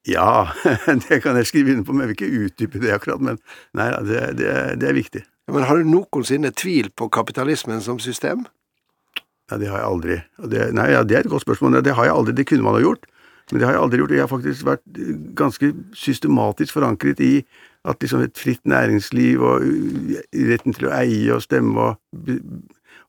Ja, 0.08 0.48
det 1.08 1.22
kan 1.22 1.36
jeg 1.36 1.46
skrive 1.46 1.70
under 1.70 1.84
på, 1.84 1.92
men 1.92 2.00
jeg 2.00 2.08
vil 2.08 2.16
ikke 2.16 2.44
utdype 2.44 2.80
det 2.80 2.94
akkurat. 2.94 3.20
Men 3.20 3.38
nei, 3.74 3.90
det, 3.90 4.38
det, 4.38 4.80
det 4.80 4.88
er 4.88 4.96
viktig. 4.96 5.22
Men 5.52 5.62
Har 5.68 5.76
du 5.76 5.84
noensinne 5.84 6.50
tvil 6.56 6.88
på 6.96 7.08
kapitalismen 7.08 7.80
som 7.80 7.98
system? 7.98 8.46
Ja, 9.50 9.58
det 9.58 9.68
har 9.68 9.78
jeg 9.78 9.86
aldri. 9.86 10.16
Det, 10.48 10.72
nei, 10.72 10.90
ja, 10.92 11.02
det 11.04 11.16
er 11.16 11.20
et 11.20 11.30
godt 11.30 11.44
spørsmål. 11.44 11.82
Det 11.84 11.94
har 11.94 12.04
jeg 12.04 12.14
aldri. 12.14 12.32
Det 12.32 12.46
kunne 12.48 12.62
man 12.62 12.74
ha 12.74 12.80
gjort. 12.80 13.04
Men 13.50 13.60
det 13.60 13.66
har 13.68 13.76
jeg 13.76 13.82
aldri 13.82 13.98
gjort. 14.00 14.10
Jeg 14.10 14.24
har 14.24 14.30
faktisk 14.30 14.66
vært 14.66 15.00
ganske 15.38 15.72
systematisk 15.94 16.74
forankret 16.74 17.20
i 17.22 17.34
at 17.86 18.00
liksom 18.02 18.24
et 18.24 18.38
fritt 18.38 18.64
næringsliv 18.66 19.42
og 19.42 19.62
retten 20.50 20.74
til 20.74 20.88
å 20.88 20.96
eie 20.96 21.30
og 21.34 21.44
stemme 21.44 21.78
og, 21.78 22.00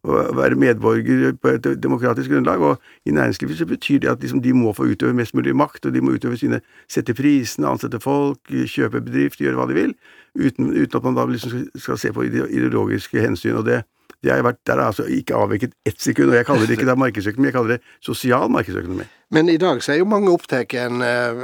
og 0.05 0.37
være 0.37 0.59
medborger 0.61 1.33
på 1.41 1.55
et 1.55 1.69
demokratisk 1.81 2.29
grunnlag. 2.35 2.61
Og 2.61 3.09
i 3.09 3.15
næringslivet 3.17 3.57
så 3.57 3.65
betyr 3.65 4.03
det 4.05 4.13
at 4.13 4.21
liksom 4.21 4.43
de 4.45 4.53
må 4.53 4.73
få 4.77 4.91
utøve 4.91 5.17
mest 5.17 5.33
mulig 5.33 5.55
makt, 5.57 5.89
og 5.89 5.93
de 5.93 6.01
må 6.05 6.13
utøve 6.13 6.37
sine 6.37 6.61
Sette 6.87 7.17
prisene, 7.17 7.67
ansette 7.67 7.99
folk, 7.99 8.39
kjøpe 8.45 9.01
bedrift, 9.01 9.41
gjøre 9.41 9.57
hva 9.57 9.67
de 9.71 9.81
vil, 9.81 9.97
uten, 10.37 10.69
uten 10.69 10.99
at 10.99 11.03
man 11.03 11.17
da 11.17 11.25
liksom 11.25 11.65
skal 11.75 11.97
se 11.97 12.13
på 12.13 12.29
ideologiske 12.29 13.21
hensyn. 13.21 13.57
og 13.57 13.65
det 13.65 13.81
Det 14.23 14.31
har 14.33 14.41
vært, 14.41 14.63
der 14.65 14.79
er 14.79 14.89
altså 14.89 15.05
ikke 15.05 15.37
avveket 15.37 15.75
ett 15.85 16.01
sekund, 16.01 16.31
og 16.31 16.39
jeg 16.39 16.47
kaller 16.47 16.65
det 16.65 16.77
ikke 16.77 16.89
det 16.89 16.97
markedsøkonomi, 16.97 17.51
jeg 17.51 17.53
kaller 17.53 17.75
det 17.75 17.81
sosial 18.01 18.49
markedsøkonomi. 18.49 19.05
Men 19.35 19.49
i 19.51 19.57
dag 19.59 19.81
så 19.83 19.91
er 19.91 19.99
jo 19.99 20.07
mange 20.07 20.31
opptatt 20.31 20.73
eh, 20.73 21.41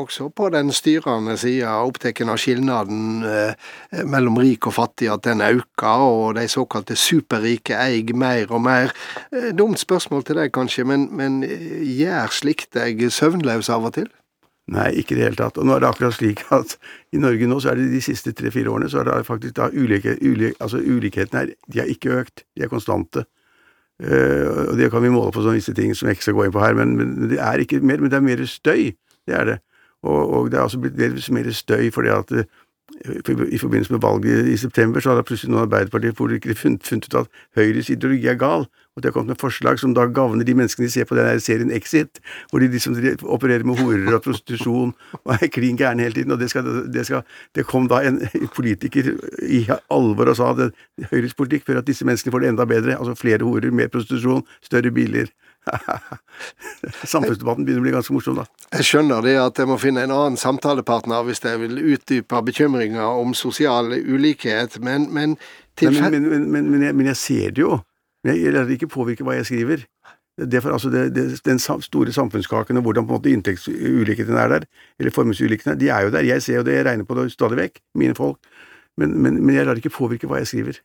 også 0.00 0.28
på 0.34 0.48
den 0.50 0.72
styrende 0.74 1.36
sida, 1.38 1.78
opptatt 1.86 2.20
av 2.26 2.40
skilnaden 2.42 3.24
eh, 3.24 3.70
mellom 4.04 4.36
rik 4.42 4.66
og 4.66 4.74
fattig, 4.74 5.08
at 5.12 5.24
den 5.24 5.40
øker, 5.46 6.04
og 6.04 6.34
de 6.36 6.48
såkalte 6.50 6.98
superrike 6.98 7.78
eier 7.78 8.12
mer 8.18 8.50
og 8.50 8.64
mer. 8.66 8.92
Eh, 9.32 9.52
dumt 9.56 9.80
spørsmål 9.80 10.26
til 10.26 10.42
deg 10.42 10.52
kanskje, 10.52 10.84
men, 10.90 11.08
men 11.14 11.40
eh, 11.46 11.86
gjør 12.02 12.34
slikt 12.34 12.74
deg 12.76 13.06
søvnløs 13.14 13.70
av 13.72 13.88
og 13.88 13.96
til? 14.00 14.10
Nei, 14.68 14.90
ikke 15.00 15.14
i 15.14 15.18
det 15.18 15.24
hele 15.24 15.38
tatt. 15.38 15.56
Og 15.60 15.64
nå 15.64 15.74
er 15.74 15.82
det 15.82 15.88
akkurat 15.88 16.16
slik 16.16 16.42
at 16.52 16.74
i 17.16 17.20
Norge 17.22 17.48
nå, 17.48 17.56
så 17.62 17.72
er 17.72 17.80
det 17.80 17.88
de 17.94 18.02
siste 18.04 18.34
tre-fire 18.36 18.68
årene, 18.68 18.90
så 18.92 19.00
er 19.00 19.08
det 19.08 19.24
faktisk 19.28 19.56
da 19.56 19.70
ulike, 19.72 20.18
ulike, 20.20 20.58
altså 20.60 20.82
ulikhetene 20.82 21.40
her, 21.40 21.54
de 21.72 21.80
har 21.80 21.92
ikke 21.92 22.18
økt, 22.20 22.44
de 22.56 22.66
er 22.66 22.72
konstante. 22.72 23.24
Uh, 23.98 24.68
og 24.68 24.76
Det 24.78 24.90
kan 24.92 25.02
vi 25.02 25.10
måle 25.10 25.32
på 25.34 25.42
sånne 25.42 25.58
visse 25.58 25.74
ting 25.74 25.90
som 25.96 26.06
jeg 26.06 26.18
ikke 26.18 26.28
skal 26.28 26.36
gå 26.36 26.44
inn 26.46 26.54
på 26.54 26.62
her, 26.62 26.76
men, 26.78 26.94
men, 27.00 27.16
det 27.32 27.40
er 27.42 27.64
ikke 27.64 27.80
mer, 27.80 28.02
men 28.04 28.12
det 28.12 28.20
er 28.20 28.28
mer 28.28 28.44
støy. 28.46 28.92
Det 29.26 29.34
er 29.34 29.48
det. 29.48 29.56
Og, 30.06 30.20
og 30.20 30.50
det 30.52 30.60
er 30.60 30.66
altså 30.68 30.78
blitt 30.78 31.30
mer 31.34 31.48
støy 31.56 31.88
fordi 31.90 32.12
at 32.14 32.30
i 33.52 33.58
forbindelse 33.58 33.92
med 33.92 34.00
valget 34.02 34.48
i 34.48 34.56
september 34.56 35.00
så 35.00 35.12
hadde 35.12 35.22
plutselig 35.26 35.52
noen 35.52 35.66
Arbeiderpartipolitikere 35.66 36.56
funnet, 36.58 36.82
funnet 36.86 37.06
ut 37.06 37.20
at 37.20 37.28
Høyres 37.56 37.90
ideologi 37.92 38.26
er 38.26 38.38
gal, 38.40 38.66
og 38.96 39.02
de 39.02 39.08
har 39.08 39.14
kommet 39.14 39.36
med 39.36 39.40
forslag 39.40 39.78
som 39.78 39.94
da 39.94 40.08
gagner 40.10 40.42
de 40.44 40.54
menneskene 40.58 40.88
de 40.88 40.92
ser 40.92 41.06
på 41.06 41.14
den 41.14 41.40
serien 41.40 41.70
Exit, 41.74 42.18
hvor 42.50 42.58
de 42.58 42.70
liksom 42.72 42.96
opererer 43.22 43.62
med 43.62 43.78
horer 43.78 44.16
og 44.16 44.24
prostitusjon 44.24 44.94
og 45.22 45.34
er 45.36 45.52
klin 45.54 45.78
gærne 45.78 46.02
hele 46.02 46.18
tiden. 46.18 46.34
og 46.34 46.40
det, 46.40 46.50
skal, 46.50 46.66
det, 46.92 47.06
skal, 47.06 47.22
det, 47.54 47.66
kom 47.66 47.86
da 47.88 48.02
en 48.08 48.18
politiker 48.56 49.12
i 49.46 49.64
alvor 49.94 50.32
og 50.32 50.40
sa 50.40 50.50
at 50.56 50.74
Høyres 51.12 51.38
politikk 51.38 51.68
fører 51.68 51.84
at 51.84 51.86
disse 51.86 52.06
menneskene 52.08 52.34
får 52.34 52.42
det 52.42 52.54
enda 52.54 52.66
bedre. 52.66 52.98
Altså 52.98 53.14
flere 53.14 53.46
horer, 53.46 53.70
mer 53.70 53.92
prostitusjon, 53.92 54.42
større 54.64 54.90
biler. 54.90 55.30
Samfunnsdebatten 57.12 57.66
begynner 57.66 57.82
å 57.82 57.86
bli 57.86 57.94
ganske 57.94 58.14
morsom, 58.14 58.38
da. 58.38 58.46
Jeg 58.78 58.86
skjønner 58.88 59.24
det 59.24 59.34
at 59.42 59.60
jeg 59.60 59.68
må 59.68 59.78
finne 59.80 60.04
en 60.06 60.14
annen 60.14 60.38
samtalepartner 60.40 61.26
hvis 61.26 61.42
jeg 61.44 61.60
vil 61.62 61.80
utdype 61.94 62.42
bekymringer 62.46 63.20
om 63.20 63.34
sosial 63.36 63.92
ulikhet, 63.92 64.78
men, 64.84 65.08
men 65.14 65.36
Nei, 65.78 66.10
men, 66.10 66.24
men, 66.50 66.70
men, 66.72 66.82
jeg, 66.82 66.94
men, 66.98 67.06
jeg, 67.12 67.18
ser 67.20 67.52
det 67.54 67.62
jo. 67.62 67.76
Jeg 68.26 68.50
lar 68.50 68.66
det 68.66 68.78
ikke 68.78 68.90
påvirke 68.90 69.22
hva 69.26 69.36
jeg 69.36 69.46
skriver. 69.46 69.84
Det 70.38 70.62
for, 70.62 70.74
altså 70.74 70.90
det, 70.90 71.04
det, 71.14 71.24
den 71.46 71.58
store 71.58 72.14
samfunnskaken 72.14 72.78
og 72.78 72.86
hvordan 72.86 73.06
på 73.06 73.14
en 73.14 73.18
måte 73.18 73.30
inntektsulikhetene 73.30 74.42
er 74.42 74.52
der, 74.54 74.66
eller 74.98 75.14
formuesulikhetene, 75.14 75.76
de 75.78 75.90
er 75.94 76.06
jo 76.06 76.12
der. 76.14 76.26
Jeg 76.26 76.42
ser 76.42 76.60
jo 76.60 76.66
det, 76.66 76.76
jeg 76.78 76.86
regner 76.86 77.06
på 77.06 77.14
det 77.18 77.28
stadig 77.34 77.58
vekk, 77.58 77.80
mine 77.98 78.18
folk. 78.18 78.38
Men, 78.98 79.38
jeg 79.54 79.66
lar 79.66 79.78
det 79.78 79.84
ikke 79.84 79.94
påvirke 79.94 80.30
hva 80.30 80.42
jeg 80.42 80.50
skriver. 80.50 80.80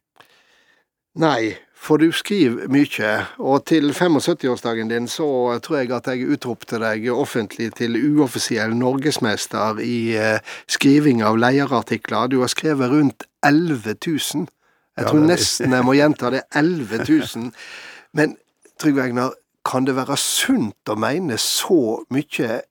Nei, 1.13 1.53
for 1.77 2.01
du 2.01 2.07
skriver 2.15 2.69
mye, 2.73 3.09
og 3.37 3.65
til 3.69 3.91
75-årsdagen 3.93 4.89
din 4.89 5.05
så 5.11 5.59
tror 5.61 5.77
jeg 5.77 5.91
at 5.93 6.07
jeg 6.09 6.29
utropte 6.33 6.79
deg 6.81 7.05
offentlig 7.13 7.69
til 7.77 7.99
uoffisiell 7.99 8.73
norgesmester 8.73 9.81
i 9.83 10.15
eh, 10.17 10.39
skriving 10.65 11.21
av 11.21 11.37
leierartikler. 11.37 12.31
Du 12.33 12.39
har 12.41 12.49
skrevet 12.49 12.89
rundt 12.89 13.27
11 13.45 13.93
000. 14.07 14.47
Jeg 14.97 15.05
tror 15.09 15.25
nesten 15.27 15.73
jeg 15.77 15.85
må 15.85 15.93
gjenta 15.97 16.33
det. 16.33 16.43
11 16.55 17.05
000. 17.05 17.51
Men 18.13 18.37
Trygve 18.81 19.05
Egnar, 19.05 19.37
kan 19.65 19.85
det 19.85 19.95
være 19.95 20.17
sunt 20.17 20.89
å 20.89 20.97
mene 20.99 21.37
så 21.37 21.99
mye 22.09 22.61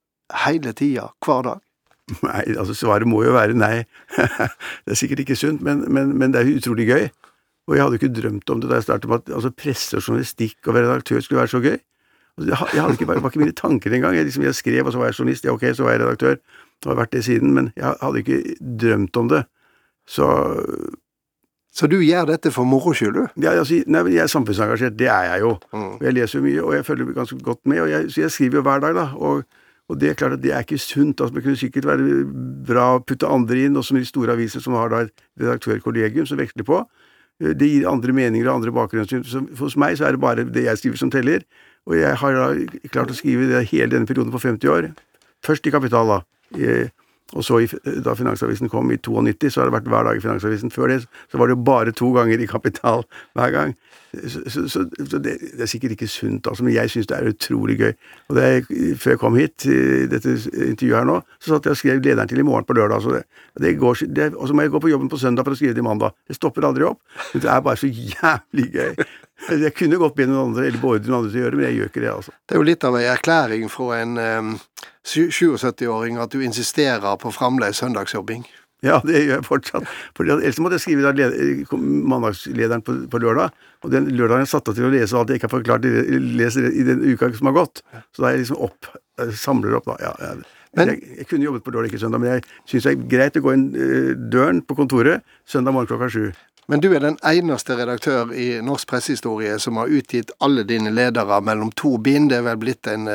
hele 0.43 0.73
tida, 0.75 1.13
hver 1.25 1.47
dag? 1.47 1.61
Nei, 2.27 2.43
altså 2.59 2.75
svaret 2.75 3.09
må 3.09 3.23
jo 3.23 3.37
være 3.37 3.55
nei. 3.55 3.85
det 4.83 4.97
er 4.97 4.99
sikkert 4.99 5.23
ikke 5.23 5.39
sunt, 5.39 5.63
men, 5.63 5.87
men, 5.87 6.17
men 6.19 6.35
det 6.35 6.43
er 6.43 6.57
utrolig 6.59 6.91
gøy. 6.91 7.07
Og 7.69 7.77
jeg 7.77 7.85
hadde 7.85 7.99
jo 7.99 8.01
ikke 8.01 8.21
drømt 8.21 8.51
om 8.51 8.61
det 8.61 8.71
da 8.71 8.81
jeg 8.81 8.89
startet 8.89 9.11
med 9.11 9.23
at 9.23 9.35
altså, 9.39 9.53
presse 9.55 9.97
og 9.97 10.03
journalistikk 10.03 10.67
og 10.67 10.75
være 10.75 10.89
redaktør 10.89 11.21
skulle 11.23 11.43
være 11.43 11.53
så 11.53 11.63
gøy. 11.63 11.79
Altså, 12.39 12.49
jeg 12.49 12.83
hadde 12.83 12.97
ikke, 12.97 13.07
det 13.13 13.23
var 13.23 13.31
ikke 13.31 13.45
mine 13.45 13.59
tanker 13.59 13.95
engang. 13.95 14.17
Jeg, 14.17 14.25
liksom, 14.25 14.47
jeg 14.49 14.59
skrev, 14.59 14.87
og 14.87 14.93
så 14.93 14.99
var 14.99 15.11
jeg 15.11 15.19
journalist. 15.19 15.45
Ja, 15.45 15.55
ok, 15.55 15.69
så 15.77 15.87
var 15.87 15.95
jeg 15.95 16.01
redaktør. 16.01 16.37
Og 16.83 16.91
har 16.91 16.99
vært 17.05 17.13
det 17.13 17.25
siden. 17.25 17.55
Men 17.55 17.71
jeg 17.77 17.95
hadde 18.03 18.25
ikke 18.25 18.43
drømt 18.83 19.17
om 19.17 19.31
det. 19.31 19.45
Så 20.09 20.27
så 21.73 21.89
du 21.89 21.97
gjør 22.05 22.27
dette 22.29 22.51
for 22.53 22.69
moro 22.69 22.93
skyld, 22.93 23.15
du? 23.17 23.41
Ja, 23.41 23.55
altså, 23.57 23.79
nei, 23.89 24.03
jeg 24.13 24.21
er 24.27 24.29
samfunnsengasjert, 24.29 24.99
det 25.01 25.09
er 25.09 25.31
jeg 25.31 25.41
jo. 25.41 25.55
Mm. 25.73 25.95
Jeg 26.05 26.17
leser 26.19 26.39
jo 26.39 26.45
mye, 26.45 26.65
og 26.67 26.75
jeg 26.77 26.85
følger 26.85 27.15
ganske 27.17 27.39
godt 27.41 27.61
med, 27.65 27.81
jeg, 27.89 28.11
så 28.13 28.21
jeg 28.21 28.35
skriver 28.35 28.59
jo 28.61 28.65
hver 28.67 28.83
dag, 28.85 28.97
da. 28.99 29.07
Og, 29.17 29.47
og, 29.89 30.01
det 30.01 30.11
er 30.11 30.19
klart 30.21 30.37
at 30.37 30.43
det 30.43 30.53
er 30.53 30.67
ikke 30.67 30.79
sunt. 30.79 31.21
altså 31.21 31.35
Det 31.35 31.45
kunne 31.47 31.57
sikkert 31.57 31.89
være 31.89 32.27
bra 32.69 32.91
å 32.99 33.01
putte 33.01 33.31
andre 33.31 33.65
inn, 33.65 33.79
også 33.81 33.97
med 33.97 34.05
de 34.05 34.11
store 34.11 34.37
aviser 34.37 34.61
som 34.61 34.77
har 34.77 34.93
da 34.93 35.01
et 35.07 35.25
redaktørkollegium 35.41 36.29
som 36.29 36.43
veksler 36.43 36.69
på. 36.69 36.83
Eh, 37.43 37.55
det 37.59 37.69
gir 37.69 37.91
andre 37.91 38.15
meninger 38.17 38.49
og 38.49 38.61
andre 38.61 38.75
bakgrunnssyn. 38.79 39.27
Hos 39.59 39.77
meg 39.81 39.99
så 39.99 40.09
er 40.09 40.17
det 40.17 40.23
bare 40.23 40.47
det 40.47 40.67
jeg 40.69 40.81
skriver 40.81 41.03
som 41.03 41.13
teller, 41.13 41.45
og 41.91 41.99
jeg 41.99 42.17
har 42.23 42.39
da 42.39 42.49
klart 42.95 43.11
å 43.11 43.19
skrive 43.19 43.51
det 43.51 43.67
hele 43.73 43.91
denne 43.97 44.09
perioden 44.09 44.33
på 44.35 44.43
50 44.43 44.71
år. 44.71 44.93
Først 45.43 45.67
i 45.67 45.75
Kapital, 45.75 46.07
da. 46.13 46.21
Og 47.33 47.45
så, 47.47 47.63
da 48.05 48.15
Finansavisen 48.15 48.69
kom 48.69 48.91
i 48.93 48.99
92, 49.01 49.51
så 49.51 49.63
har 49.63 49.71
det 49.71 49.77
vært 49.79 49.89
hver 49.91 50.05
dag 50.07 50.19
i 50.19 50.23
Finansavisen. 50.23 50.71
Før 50.71 50.93
det 50.93 50.99
så 51.33 51.41
var 51.41 51.49
det 51.49 51.57
jo 51.57 51.65
bare 51.65 51.95
to 51.97 52.11
ganger 52.13 52.43
i 52.43 52.47
Kapital 52.47 53.07
hver 53.39 53.55
gang. 53.55 53.75
Så, 54.13 54.43
så, 54.51 54.63
så, 54.69 54.83
det, 54.99 55.23
det, 55.25 55.61
er 55.63 55.71
sikkert 55.71 55.95
ikke 55.95 56.09
sunt, 56.11 56.47
altså, 56.47 56.65
men 56.67 56.75
jeg 56.75 56.91
syns 56.93 57.07
det 57.09 57.17
er 57.17 57.31
utrolig 57.31 57.79
gøy. 57.81 57.93
Og 58.29 58.37
det 58.37 58.49
Før 59.01 59.15
jeg 59.15 59.21
kom 59.23 59.39
hit 59.41 59.65
i 59.65 60.05
dette 60.11 60.35
intervjuet 60.37 60.99
her 60.99 61.09
nå, 61.09 61.19
så 61.41 61.55
satt 61.55 61.69
jeg 61.69 61.77
og 61.77 61.81
skrev 61.81 62.03
lederen 62.05 62.29
til 62.29 62.43
i 62.43 62.47
morgen 62.47 62.69
på 62.69 62.77
lørdag. 62.77 63.01
Så 63.03 63.23
det, 63.63 63.75
går, 63.81 64.05
og 64.37 64.49
så 64.49 64.57
må 64.57 64.67
jeg 64.67 64.75
gå 64.75 64.83
på 64.85 64.93
jobben 64.93 65.09
på 65.13 65.21
søndag 65.21 65.49
for 65.49 65.57
å 65.57 65.61
skrive 65.61 65.77
det 65.79 65.81
i 65.81 65.87
mandag. 65.87 66.13
Det 66.29 66.37
stopper 66.37 66.69
aldri 66.69 66.91
opp. 66.91 67.01
Men 67.33 67.45
det 67.47 67.53
er 67.55 67.65
bare 67.65 67.81
så 67.81 67.89
jævlig 67.89 68.69
gøy. 68.77 69.07
Jeg 69.51 69.75
kunne 69.75 69.99
godt 69.99 70.15
be 70.15 70.29
noen 70.29 70.53
andre, 70.53 70.69
eller 70.69 70.83
beordre 70.83 71.09
noen 71.09 71.23
andre 71.23 71.33
til 71.33 71.41
å 71.41 71.45
gjøre 71.47 71.55
det, 71.55 71.59
men 71.59 71.67
jeg 71.67 71.79
gjør 71.79 71.89
ikke 71.91 72.03
det, 72.05 72.11
altså. 72.13 72.35
Det 72.47 72.55
er 72.55 72.61
jo 72.61 72.67
litt 72.69 72.85
av 72.87 72.99
en 72.99 73.09
erklæring 73.11 73.65
fra 73.73 73.97
en 73.99 74.13
um, 74.21 74.53
77-åring 75.09 76.21
at 76.23 76.37
du 76.37 76.45
insisterer 76.47 77.17
på 77.19 77.33
fremdeles 77.35 77.81
søndagsjobbing. 77.83 78.45
Ja, 78.89 78.99
det 79.07 79.21
gjør 79.21 79.37
jeg 79.37 79.47
fortsatt. 79.47 79.91
For 80.19 80.27
ellers 80.27 80.59
måtte 80.63 80.79
jeg 80.81 80.83
skrive 80.83 81.13
da 81.15 81.29
mandagslederen 81.79 82.83
på, 82.83 82.97
på, 83.13 83.21
lørdag, 83.23 83.55
og 83.87 83.93
den 83.95 84.09
lørdagen 84.11 84.43
jeg 84.43 84.51
satt 84.51 84.71
av 84.73 84.75
til 84.75 84.89
å 84.89 84.91
lese 84.91 85.19
alt 85.19 85.31
jeg 85.31 85.39
ikke 85.39 85.47
har 85.47 85.55
forklart 85.55 85.87
lese 85.87 86.65
i 86.67 86.83
den 86.89 87.05
uka 87.07 87.31
som 87.37 87.53
har 87.53 87.61
gått. 87.61 87.85
Så 88.11 88.25
da 88.25 88.31
er 88.31 88.37
jeg 88.37 88.43
liksom 88.43 88.65
opp, 88.67 88.91
samler 89.39 89.79
opp, 89.79 89.87
da. 89.87 89.99
Ja, 90.03 90.13
jeg, 90.19 90.43
men, 90.75 90.91
jeg, 90.91 91.13
jeg, 91.21 91.29
kunne 91.31 91.47
jobbet 91.47 91.67
på 91.67 91.77
lørdag, 91.77 91.93
ikke 91.93 92.03
søndag, 92.03 92.25
men 92.25 92.33
jeg 92.33 92.45
syns 92.73 92.89
det 92.89 92.95
er 92.97 93.07
greit 93.15 93.39
å 93.39 93.45
gå 93.45 93.55
inn 93.55 93.69
uh, 93.77 94.11
døren 94.35 94.65
på 94.67 94.79
kontoret 94.79 95.23
søndag 95.47 95.77
morgen 95.77 95.93
klokka 95.93 96.11
sju. 96.11 96.27
Men 96.71 96.83
du 96.83 96.89
er 96.95 97.03
den 97.05 97.19
eneste 97.27 97.77
redaktør 97.79 98.35
i 98.39 98.49
norsk 98.65 98.91
pressehistorie 98.91 99.59
som 99.63 99.79
har 99.79 99.91
utgitt 99.95 100.35
alle 100.43 100.67
dine 100.67 100.91
ledere 100.95 101.39
mellom 101.45 101.71
to 101.79 101.97
bind. 102.03 102.31
Det 102.31 102.39
er 102.39 102.47
vel 102.51 102.61
blitt 102.63 102.91
en 102.91 103.07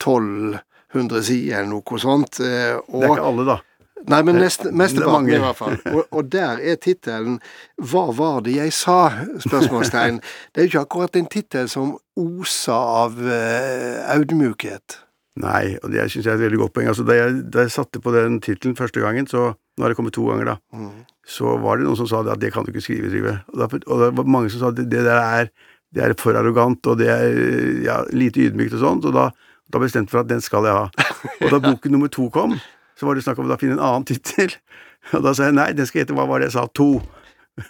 tolv 0.00 0.56
uh, 0.56 0.66
hundre 0.96 1.20
sider 1.26 1.60
eller 1.60 1.72
noe 1.76 2.00
sånt. 2.00 2.40
Og, 2.40 3.00
det 3.00 3.08
er 3.08 3.16
ikke 3.16 3.32
alle, 3.32 3.48
da. 3.48 3.60
Nei, 4.06 4.20
men 4.22 4.38
mesteparten 4.38 5.30
i 5.32 5.40
hvert 5.42 5.58
fall. 5.58 5.78
Og, 5.90 6.04
og 6.14 6.28
der 6.32 6.60
er 6.62 6.78
tittelen 6.78 7.40
'Hva 7.78 8.04
var 8.16 8.44
det 8.46 8.56
jeg 8.56 8.72
sa?' 8.72 9.26
spørsmålstegn. 9.42 10.20
Det 10.54 10.60
er 10.60 10.66
jo 10.66 10.70
ikke 10.70 10.84
akkurat 10.86 11.16
en 11.16 11.26
tittel 11.26 11.68
som 11.68 11.96
oser 12.16 12.72
av 12.72 13.18
uh, 13.18 14.14
audmjukhet. 14.14 15.00
Nei, 15.36 15.76
og 15.82 15.92
det 15.92 16.06
syns 16.08 16.24
jeg 16.24 16.32
er 16.32 16.38
et 16.38 16.44
veldig 16.46 16.58
godt 16.62 16.72
poeng. 16.72 16.88
Altså, 16.88 17.04
da, 17.04 17.16
jeg, 17.18 17.40
da 17.52 17.66
jeg 17.66 17.74
satte 17.74 18.00
på 18.00 18.12
den 18.14 18.38
tittelen 18.40 18.76
første 18.76 19.02
gangen, 19.02 19.26
så 19.28 19.50
nå 19.52 19.84
har 19.84 19.92
det 19.92 19.98
kommet 19.98 20.14
to 20.16 20.24
ganger, 20.30 20.54
da, 20.54 20.56
mm. 20.72 21.02
så 21.28 21.58
var 21.60 21.76
det 21.76 21.84
noen 21.84 21.98
som 21.98 22.08
sa 22.08 22.22
at 22.24 22.40
det 22.40 22.54
kan 22.54 22.64
du 22.64 22.72
ikke 22.72 22.84
skrive, 22.86 23.10
Trygve. 23.12 23.34
Og, 23.52 23.66
og, 23.84 24.00
det 24.00 24.08
var 24.16 24.30
mange 24.32 24.52
som 24.52 24.62
sa 24.62 24.70
at 24.72 24.78
det, 24.78 24.86
det 24.94 25.02
der 25.04 25.20
er, 25.20 25.50
det 25.92 26.04
er 26.04 26.16
for 26.20 26.38
arrogant, 26.40 26.88
og 26.88 26.96
det 27.02 27.10
er 27.12 27.36
ja, 27.84 27.98
lite 28.16 28.46
ydmykt 28.46 28.78
og 28.78 28.84
sånt. 28.86 29.10
Og 29.10 29.12
da, 29.16 29.28
da 29.72 29.82
bestemte 29.82 30.08
jeg 30.08 30.16
for 30.16 30.24
at 30.24 30.32
den 30.32 30.40
skal 30.44 30.70
jeg 30.70 30.78
ha. 30.78 31.12
Og 31.42 31.52
da 31.52 31.60
boken 31.68 31.96
nummer 31.98 32.12
to 32.12 32.30
kom, 32.32 32.56
så 32.98 33.08
var 33.08 33.16
det 33.16 33.26
snakk 33.26 33.40
om 33.42 33.50
å 33.50 33.60
finne 33.60 33.78
en 33.78 33.84
annen 33.84 34.08
tittel. 34.08 34.54
Og 35.14 35.22
da 35.22 35.34
sa 35.36 35.50
jeg 35.50 35.56
nei, 35.58 35.70
den 35.76 35.86
skal 35.86 36.02
hete 36.02 36.16
Hva 36.16 36.26
var 36.26 36.42
det 36.42 36.50
jeg 36.50 36.56
sa? 36.56 36.66
To. 36.78 36.90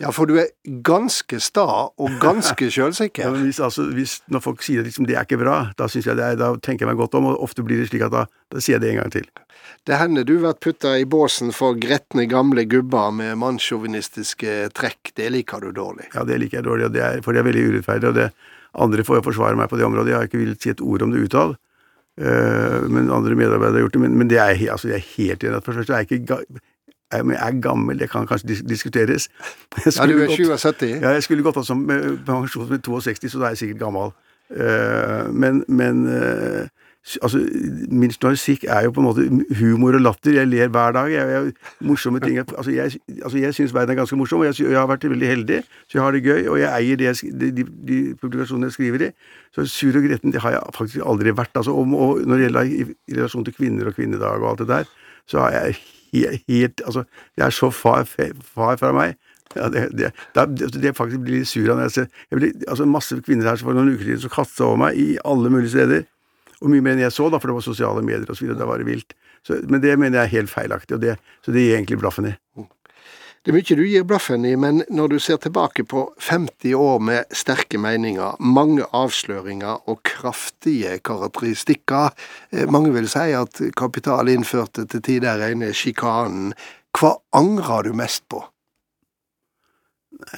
Ja, 0.00 0.10
for 0.10 0.26
du 0.26 0.34
er 0.40 0.48
ganske 0.82 1.38
sta 1.42 1.66
og 1.94 2.14
ganske 2.22 2.66
sjølsikker. 2.74 3.28
Ja, 3.28 3.34
hvis, 3.38 3.60
altså, 3.62 3.84
hvis, 3.94 4.16
når 4.32 4.42
folk 4.42 4.64
sier 4.66 4.82
at 4.82 4.88
liksom, 4.88 5.06
det 5.06 5.14
er 5.14 5.28
ikke 5.28 5.38
bra, 5.38 5.60
da, 5.78 5.86
jeg 5.92 6.10
er, 6.10 6.38
da, 6.40 6.48
tenker 6.58 6.82
jeg 6.82 6.90
meg 6.90 6.98
godt 6.98 7.14
om, 7.18 7.28
og 7.30 7.44
ofte 7.46 7.62
blir 7.62 7.78
det 7.78 7.90
slik 7.92 8.02
at 8.08 8.14
da, 8.14 8.24
da 8.50 8.62
sier 8.62 8.80
jeg 8.80 8.82
det 8.82 8.90
en 8.94 8.98
gang 9.04 9.14
til. 9.14 9.28
Det 9.86 10.00
hender 10.00 10.26
du 10.26 10.34
blir 10.40 10.58
putta 10.58 10.96
i 10.98 11.06
båsen 11.06 11.52
for 11.54 11.78
gretne 11.78 12.26
gamle 12.26 12.64
gubber 12.66 13.14
med 13.14 13.38
mannssjåvinistiske 13.38 14.56
trekk. 14.74 15.12
Det 15.14 15.30
liker 15.30 15.62
du 15.62 15.70
dårlig. 15.76 16.08
Ja, 16.16 16.26
det 16.26 16.40
liker 16.42 16.58
jeg 16.58 16.66
dårlig, 16.66 16.90
det 16.96 17.04
er, 17.06 17.22
for 17.22 17.36
det 17.36 17.44
er 17.44 17.50
veldig 17.52 17.66
urettferdig. 17.70 18.10
og 18.10 18.18
det 18.18 18.30
Andre 18.76 19.06
får 19.06 19.20
jo 19.20 19.26
forsvare 19.30 19.56
meg 19.56 19.70
på 19.70 19.78
det 19.78 19.86
området. 19.86 20.12
Jeg 20.12 20.18
har 20.18 20.28
ikke 20.28 20.42
villet 20.42 20.62
si 20.62 20.72
et 20.74 20.82
ord 20.84 21.06
om 21.06 21.14
det 21.14 21.22
utad. 21.28 21.54
Uh, 22.16 22.86
men 22.88 23.10
andre 23.12 23.36
medarbeidere 23.36 23.72
har 23.72 23.84
gjort 23.86 23.98
det. 23.98 24.00
Men, 24.00 24.16
men 24.18 24.30
det 24.30 24.38
er, 24.38 24.54
altså, 24.72 24.88
jeg 24.88 24.96
er 24.96 25.10
helt 25.16 25.44
enig. 25.44 25.62
For 25.64 25.72
det 25.72 25.90
er 25.90 26.06
ikke 26.06 26.46
jeg 27.12 27.36
er 27.38 27.60
gammel, 27.62 27.98
det 27.98 28.10
kan 28.10 28.26
kanskje 28.26 28.56
diskuteres. 28.68 29.28
Ja, 29.86 30.06
du 30.06 30.18
er 30.22 30.56
77? 30.56 30.86
Ja, 31.02 31.10
jeg 31.14 31.22
skulle 31.22 31.42
gått 31.42 31.56
av 31.56 31.64
som 31.64 31.84
pensjon 32.26 32.68
med 32.70 32.82
62, 32.82 33.30
så 33.30 33.38
da 33.38 33.44
er 33.46 33.54
jeg 33.54 33.62
sikkert 33.62 33.84
gammel. 33.84 34.10
Uh, 34.50 35.26
men, 35.34 35.64
men 35.68 36.06
uh, 36.06 36.66
Altså, 37.22 37.38
Min 37.90 38.10
journalistikk 38.10 38.64
er 38.68 38.86
jo 38.86 38.90
på 38.90 39.02
en 39.02 39.06
måte 39.06 39.26
humor 39.60 39.94
og 39.94 40.02
latter. 40.02 40.32
Jeg 40.40 40.48
ler 40.50 40.70
hver 40.74 40.94
dag. 40.96 41.12
Jeg, 41.12 41.28
jeg, 41.28 41.52
morsomme 41.86 42.20
ting. 42.20 42.38
Altså, 42.38 42.70
jeg, 42.74 42.98
altså, 43.22 43.38
jeg 43.38 43.54
syns 43.54 43.74
verden 43.74 43.94
er 43.94 44.00
ganske 44.00 44.18
morsom, 44.18 44.42
og 44.42 44.48
jeg, 44.48 44.58
jeg, 44.64 44.78
har 44.78 44.88
vært 44.90 45.06
veldig 45.10 45.28
heldig, 45.28 45.60
så 45.86 45.98
jeg 45.98 46.02
har 46.02 46.16
det 46.16 46.22
gøy. 46.24 46.48
Og 46.50 46.58
jeg 46.60 46.70
eier 46.72 46.96
det, 47.02 47.12
de, 47.40 47.50
de, 47.60 47.66
de, 47.90 47.98
publikasjonene 48.20 48.70
jeg 48.70 48.78
skriver 48.78 49.06
i. 49.08 49.10
Så 49.54 49.68
sur 49.70 50.00
og 50.00 50.08
gretten 50.08 50.34
det 50.34 50.42
har 50.42 50.56
jeg 50.56 50.74
faktisk 50.78 51.06
aldri 51.06 51.36
vært. 51.36 51.54
Altså, 51.54 51.76
og, 51.76 51.94
og 51.94 52.26
når 52.26 52.34
det 52.34 52.48
gjelder 52.48 52.72
i, 52.72 52.82
i, 52.90 53.14
relasjon 53.14 53.46
til 53.46 53.54
kvinner 53.60 53.92
og 53.92 54.00
kvinnedag 54.00 54.42
og 54.42 54.50
alt 54.50 54.64
det 54.64 54.68
der, 54.72 54.90
så 55.30 55.46
er 55.46 55.56
jeg 55.60 56.42
helt, 56.48 56.82
Altså, 56.86 57.06
det 57.36 57.46
er 57.46 57.54
så 57.54 57.70
far, 57.70 58.02
far 58.06 58.82
fra 58.82 58.92
meg. 58.96 59.14
Ja, 59.54 59.68
det, 59.70 59.86
det, 59.94 60.10
det, 60.34 60.82
det 60.82 60.96
faktisk 60.96 61.22
blir 61.22 61.38
litt 61.38 61.48
sur 61.48 61.68
av 61.70 61.78
når 61.78 61.86
jeg 61.86 61.92
ser 61.94 62.06
jeg 62.32 62.38
blir, 62.40 62.48
altså 62.66 62.86
Masse 62.90 63.16
kvinner 63.24 63.46
her 63.52 63.60
for 63.62 63.76
noen 63.76 63.94
uker 63.94 64.08
siden 64.08 64.24
som 64.24 64.32
kastet 64.34 64.64
over 64.66 64.80
meg 64.82 64.98
i 64.98 65.06
alle 65.22 65.52
mulige 65.54 65.72
steder. 65.76 66.02
Og 66.64 66.72
mye 66.72 66.84
mer 66.84 66.96
enn 66.96 67.04
jeg 67.04 67.14
så, 67.14 67.28
da, 67.32 67.40
for 67.40 67.52
det 67.52 67.58
var 67.58 67.66
sosiale 67.66 68.04
medier 68.04 68.30
osv. 68.32 68.48
Da 68.56 68.68
var 68.68 68.80
det 68.80 68.88
vilt. 68.88 69.16
Så, 69.46 69.60
men 69.68 69.82
det 69.82 69.98
mener 70.00 70.22
jeg 70.22 70.24
er 70.24 70.34
helt 70.40 70.52
feilaktig, 70.52 70.96
og 70.96 71.04
det, 71.04 71.18
så 71.44 71.52
det 71.54 71.66
gir 71.66 71.76
egentlig 71.76 72.00
blaffen 72.00 72.30
i. 72.32 72.34
Det 73.46 73.52
er 73.52 73.54
mye 73.54 73.74
du 73.78 73.84
gir 73.86 74.02
blaffen 74.02 74.42
i, 74.42 74.56
men 74.58 74.80
når 74.90 75.12
du 75.12 75.20
ser 75.22 75.36
tilbake 75.38 75.84
på 75.86 76.00
50 76.26 76.72
år 76.74 76.96
med 76.98 77.28
sterke 77.30 77.78
meninger, 77.78 78.40
mange 78.42 78.82
avsløringer 78.90 79.84
og 79.86 80.00
kraftige 80.08 80.96
karakteristikker, 81.06 82.10
eh, 82.50 82.66
mange 82.66 82.90
vil 82.96 83.06
si 83.06 83.28
at 83.38 83.60
Kapital 83.78 84.32
innførte 84.32 84.88
til 84.90 85.04
tider 85.06 85.38
rene 85.38 85.70
sjikanen, 85.70 86.56
hva 86.98 87.12
angrer 87.38 87.86
du 87.86 87.94
mest 87.94 88.24
på? 88.26 88.42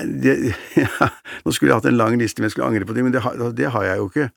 Det, 0.05 0.53
ja, 0.83 1.09
nå 1.47 1.57
skulle 1.57 1.73
jeg 1.73 1.81
hatt 1.81 1.89
en 1.89 1.97
lang 1.97 2.21
liste 2.21 2.43
men 2.43 2.51
jeg 2.51 2.59
skulle 2.59 2.69
angre 2.69 2.85
på 2.85 2.93
ting, 2.93 3.09
men 3.09 3.17
det 3.17 3.25
det 3.57 3.73
har 3.73 3.89
jeg 3.89 4.03
jo 4.03 4.13
ikke. 4.13 4.29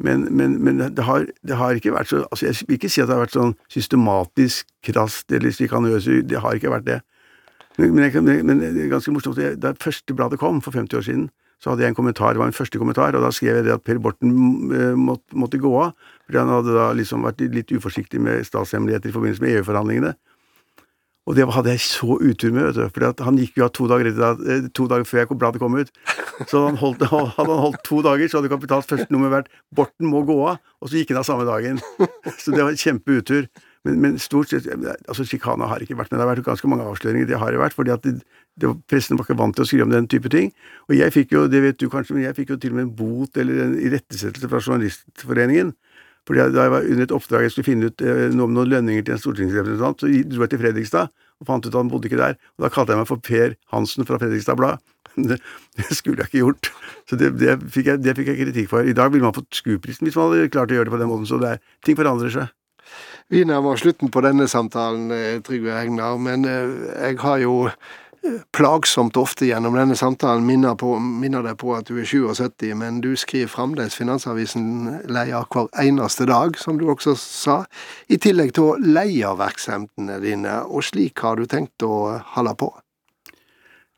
Men, 0.00 0.24
men, 0.32 0.56
men 0.64 0.80
det, 0.80 1.04
har, 1.04 1.26
det, 1.44 1.56
har, 1.60 1.76
ikke 1.76 1.92
vært 1.92 2.08
så 2.08 2.22
altså 2.32 2.46
Jeg 2.46 2.68
vil 2.68 2.78
ikke 2.78 2.88
si 2.88 3.02
at 3.02 3.10
det 3.10 3.16
har 3.18 3.24
vært 3.26 3.36
sånn 3.36 3.52
systematisk 3.68 4.70
krast 4.86 5.32
eller 5.36 5.52
slikanøst, 5.52 6.08
det 6.30 6.40
har 6.40 6.56
ikke 6.56 6.72
vært 6.72 6.86
det. 6.86 7.00
Men, 7.76 7.92
men, 7.94 8.06
jeg, 8.06 8.24
men, 8.24 8.62
det 8.62 8.86
er 8.86 8.88
ganske 8.92 9.12
morsomt, 9.12 9.38
da 9.60 9.74
første 9.80 10.16
bladet 10.16 10.40
kom 10.40 10.62
for 10.64 10.76
50 10.76 10.98
år 10.98 11.06
siden, 11.06 11.28
så 11.60 11.72
hadde 11.72 11.84
jeg 11.84 11.92
en 11.92 11.98
kommentar, 11.98 12.32
det 12.32 12.40
var 12.40 12.48
en 12.48 12.56
første 12.56 12.80
kommentar, 12.80 13.16
og 13.16 13.24
da 13.24 13.30
skrev 13.34 13.58
jeg 13.58 13.66
det 13.66 13.74
at 13.74 13.84
Per 13.84 14.00
Borten 14.00 14.32
eh, 14.72 14.96
måtte, 14.96 15.36
måtte 15.36 15.60
gå 15.60 15.72
av, 15.76 15.92
fordi 16.24 16.40
han 16.40 16.52
hadde 16.54 16.76
da 16.76 16.86
liksom 16.96 17.26
vært 17.28 17.44
litt 17.52 17.72
uforsiktig 17.76 18.20
med 18.24 18.46
statshemmeligheter 18.48 19.12
i 19.12 19.16
forbindelse 19.16 19.44
med 19.44 19.58
EU-forhandlingene. 19.58 20.14
Og 21.30 21.36
det 21.38 21.46
hadde 21.54 21.70
jeg 21.76 21.82
så 21.84 22.16
utur 22.18 22.50
med, 22.56 22.78
for 22.90 23.22
han 23.22 23.36
gikk 23.38 23.60
jo 23.60 23.68
av 23.68 23.70
to 23.76 23.86
dager, 23.86 24.08
eh, 24.10 24.64
to 24.74 24.88
dager 24.90 25.06
før 25.06 25.30
bladet 25.38 25.62
kom 25.62 25.76
ut. 25.78 25.92
Så 26.50 26.64
han 26.64 26.78
holdt, 26.80 27.04
hadde 27.12 27.30
han 27.36 27.62
holdt 27.68 27.84
to 27.86 28.00
dager, 28.02 28.26
så 28.26 28.40
hadde 28.40 28.50
Kapitals 28.50 28.90
første 28.90 29.06
nummer 29.14 29.30
vært 29.30 29.50
'Borten 29.70 30.10
må 30.10 30.24
gå 30.26 30.34
av', 30.50 30.58
og 30.82 30.90
så 30.90 30.98
gikk 30.98 31.14
han 31.14 31.22
av 31.22 31.28
samme 31.28 31.46
dagen. 31.46 31.78
Så 32.42 32.50
det 32.50 32.64
var 32.64 32.74
en 32.74 32.82
kjempeutur. 32.82 33.46
Men, 33.86 34.00
men 34.02 34.18
stort 34.20 34.50
sett 34.50 34.66
altså 35.08 35.24
Sjikana 35.24 35.64
har 35.70 35.80
ikke 35.80 35.96
vært, 35.96 36.10
men 36.10 36.20
det 36.20 36.26
har 36.26 36.34
vært 36.34 36.44
ganske 36.50 36.68
mange 36.68 36.84
avsløringer. 36.84 37.30
Det 37.30 37.38
har 37.40 37.54
det 37.54 37.62
vært, 37.62 37.76
fordi 37.78 37.94
at 37.94 38.02
det, 38.04 38.18
det, 38.60 38.72
pressen 38.90 39.16
var 39.16 39.24
ikke 39.24 39.38
vant 39.40 39.56
til 39.56 39.64
å 39.64 39.68
skrive 39.70 39.86
om 39.86 39.94
den 39.94 40.08
type 40.10 40.28
ting. 40.28 40.50
Og 40.90 40.98
jeg 40.98 41.14
fikk 41.14 41.32
jo, 41.32 41.46
det 41.48 41.62
vet 41.64 41.78
du 41.80 41.86
kanskje, 41.88 42.18
men 42.18 42.26
jeg 42.26 42.36
fikk 42.42 42.52
jo 42.52 42.58
til 42.60 42.74
og 42.74 42.80
med 42.80 42.88
en 42.88 42.92
bot 42.98 43.40
eller 43.40 43.62
en 43.64 43.78
irettesettelse 43.80 44.50
fra 44.50 44.60
Journalistforeningen 44.60 45.72
fordi 46.30 46.46
Da 46.54 46.62
jeg 46.62 46.70
var 46.70 46.86
under 46.86 47.02
et 47.02 47.16
oppdrag 47.16 47.42
jeg 47.42 47.50
skulle 47.56 47.66
finne 47.66 47.90
ut 47.90 48.02
eh, 48.06 48.28
noe 48.30 48.46
om 48.46 48.54
noen 48.54 48.70
lønninger 48.70 49.02
til 49.02 49.16
en 49.16 49.22
stortingsrepresentant, 49.22 50.04
så 50.04 50.10
dro 50.30 50.44
jeg 50.46 50.52
til 50.52 50.62
Fredrikstad 50.62 51.10
og 51.40 51.48
fant 51.48 51.64
ut 51.66 51.72
at 51.72 51.78
han 51.80 51.90
bodde 51.90 52.06
ikke 52.06 52.20
der. 52.20 52.36
Og 52.58 52.66
Da 52.66 52.70
kalte 52.70 52.94
jeg 52.94 53.00
meg 53.00 53.08
for 53.08 53.22
Per 53.24 53.56
Hansen 53.74 54.06
fra 54.06 54.20
Fredrikstad 54.20 54.60
Blad. 54.60 54.78
Det, 55.20 55.40
det, 55.74 55.88
skulle 55.90 56.22
jeg 56.22 56.30
ikke 56.30 56.38
gjort. 56.44 56.68
Så 57.10 57.16
det, 57.18 57.32
det, 57.40 57.56
fikk 57.74 57.88
jeg, 57.90 57.98
det, 57.98 58.12
fikk 58.14 58.28
jeg, 58.30 58.38
kritikk 58.44 58.68
for. 58.70 58.86
I 58.86 58.94
dag 58.94 59.10
ville 59.10 59.26
man 59.26 59.34
fått 59.34 59.58
skuprisen 59.58 60.06
hvis 60.06 60.14
man 60.14 60.30
hadde 60.30 60.52
klart 60.54 60.70
å 60.70 60.76
gjøre 60.76 60.86
det 60.86 60.94
på 60.94 61.00
den 61.00 61.10
måten. 61.10 61.26
Så 61.26 61.40
det 61.42 61.48
er, 61.56 61.64
ting 61.82 61.98
forandrer 61.98 62.30
seg. 62.30 62.52
Vi 63.34 63.42
nærmer 63.44 63.80
slutten 63.80 64.12
på 64.14 64.22
denne 64.22 64.46
samtalen, 64.48 65.10
eh, 65.10 65.40
Trygve 65.42 65.74
Hegnar, 65.74 66.14
men 66.22 66.46
eh, 66.46 66.76
jeg 66.94 67.18
har 67.24 67.42
jo 67.42 67.56
plagsomt 68.52 69.16
ofte 69.16 69.46
gjennom 69.48 69.74
denne 69.78 69.96
samtalen 69.96 70.44
minner, 70.46 70.74
på, 70.78 70.92
minner 70.98 71.44
deg 71.46 71.56
på 71.60 71.72
at 71.76 71.88
du 71.88 71.96
er 72.00 72.08
77, 72.08 72.74
men 72.78 73.00
du 73.04 73.14
skriver 73.18 73.50
fremdeles 73.50 73.96
Finansavisen 73.96 75.00
leier 75.10 75.48
hver 75.50 75.70
eneste 75.80 76.26
dag, 76.28 76.58
som 76.60 76.78
du 76.80 76.86
også 76.92 77.16
sa, 77.18 77.58
i 78.12 78.20
tillegg 78.20 78.54
til 78.56 78.68
å 78.68 78.78
leie 78.80 79.34
virksomhetene 79.40 80.20
dine, 80.24 80.60
og 80.68 80.84
slik 80.86 81.24
har 81.24 81.40
du 81.40 81.48
tenkt 81.50 81.86
å 81.86 82.20
holde 82.36 82.56
på? 82.60 82.70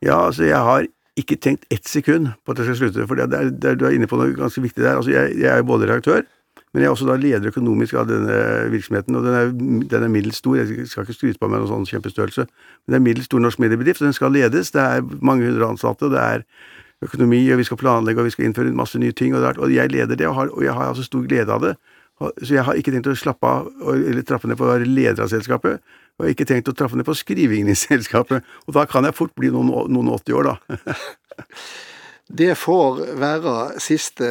Ja, 0.02 0.24
altså 0.28 0.46
jeg 0.48 0.58
har 0.58 0.86
ikke 1.18 1.36
tenkt 1.36 1.66
ett 1.70 1.88
sekund 1.88 2.32
på 2.42 2.54
at 2.54 2.62
jeg 2.62 2.70
skal 2.70 2.80
slutte, 2.80 3.08
for 3.08 3.18
det, 3.18 3.28
det, 3.32 3.74
er, 3.74 3.76
du 3.78 3.86
er 3.86 3.96
inne 3.96 4.08
på 4.10 4.18
noe 4.20 4.32
ganske 4.36 4.62
viktig 4.64 4.80
der. 4.80 4.96
Altså 4.96 5.12
jeg, 5.12 5.36
jeg 5.42 5.50
er 5.50 5.60
jo 5.60 5.68
både 5.74 5.90
redaktør, 5.90 6.24
men 6.72 6.80
jeg 6.80 6.88
er 6.88 6.94
også 6.94 7.06
da 7.08 7.18
leder 7.20 7.50
økonomisk 7.52 7.98
av 8.00 8.06
denne 8.08 8.36
virksomheten, 8.72 9.16
og 9.18 9.26
den 9.26 9.34
er, 9.36 9.50
den 9.92 10.06
er 10.06 10.12
middels 10.12 10.38
stor. 10.40 10.56
Jeg 10.56 10.86
skal 10.88 11.04
ikke 11.04 11.16
skryte 11.18 11.40
på 11.42 11.50
meg 11.52 11.60
noen 11.60 11.68
sånn 11.68 11.88
kjempestørrelse, 11.90 12.46
men 12.48 12.94
det 12.94 12.96
er 12.96 13.04
middels 13.04 13.28
stor 13.28 13.42
norsk 13.44 13.60
mediebedrift, 13.60 14.00
og 14.00 14.08
den 14.08 14.16
skal 14.16 14.32
ledes. 14.32 14.72
Det 14.72 14.80
er 14.80 15.04
mange 15.20 15.50
hundre 15.50 15.68
ansatte, 15.68 16.08
og 16.08 16.14
det 16.16 16.22
er 16.22 16.46
økonomi, 17.04 17.42
og 17.52 17.60
vi 17.60 17.66
skal 17.68 17.80
planlegge, 17.82 18.22
og 18.22 18.30
vi 18.30 18.32
skal 18.32 18.48
innføre 18.48 18.72
masse 18.76 19.00
nye 19.02 19.12
ting, 19.12 19.36
og, 19.36 19.44
og 19.58 19.74
jeg 19.74 19.92
leder 19.92 20.16
det, 20.16 20.28
og, 20.30 20.38
har, 20.38 20.54
og 20.56 20.64
jeg 20.64 20.76
har 20.78 20.88
altså 20.88 21.04
stor 21.04 21.26
glede 21.28 21.52
av 21.52 21.66
det. 21.66 21.74
Så 22.40 22.54
jeg 22.54 22.64
har 22.64 22.78
ikke 22.78 22.92
tenkt 22.94 23.10
å 23.10 23.16
slappe 23.18 23.48
av 23.48 23.68
eller 23.92 24.24
trappe 24.26 24.48
ned 24.48 24.58
på 24.60 24.66
å 24.66 24.70
være 24.70 24.88
leder 24.88 25.24
av 25.24 25.32
selskapet, 25.32 25.82
og 26.20 26.28
ikke 26.30 26.46
tenkt 26.48 26.70
å 26.70 26.76
trappe 26.76 26.96
ned 26.98 27.08
på 27.08 27.16
skrivingen 27.18 27.72
i 27.72 27.78
selskapet. 27.88 28.46
Og 28.64 28.76
da 28.76 28.86
kan 28.88 29.04
jeg 29.08 29.18
fort 29.18 29.34
bli 29.36 29.50
noen, 29.52 29.72
noen 29.92 30.12
80 30.14 30.38
år, 30.38 30.52
da. 30.52 30.86
det 32.42 32.54
får 32.60 33.02
være 33.20 33.56
siste 33.82 34.30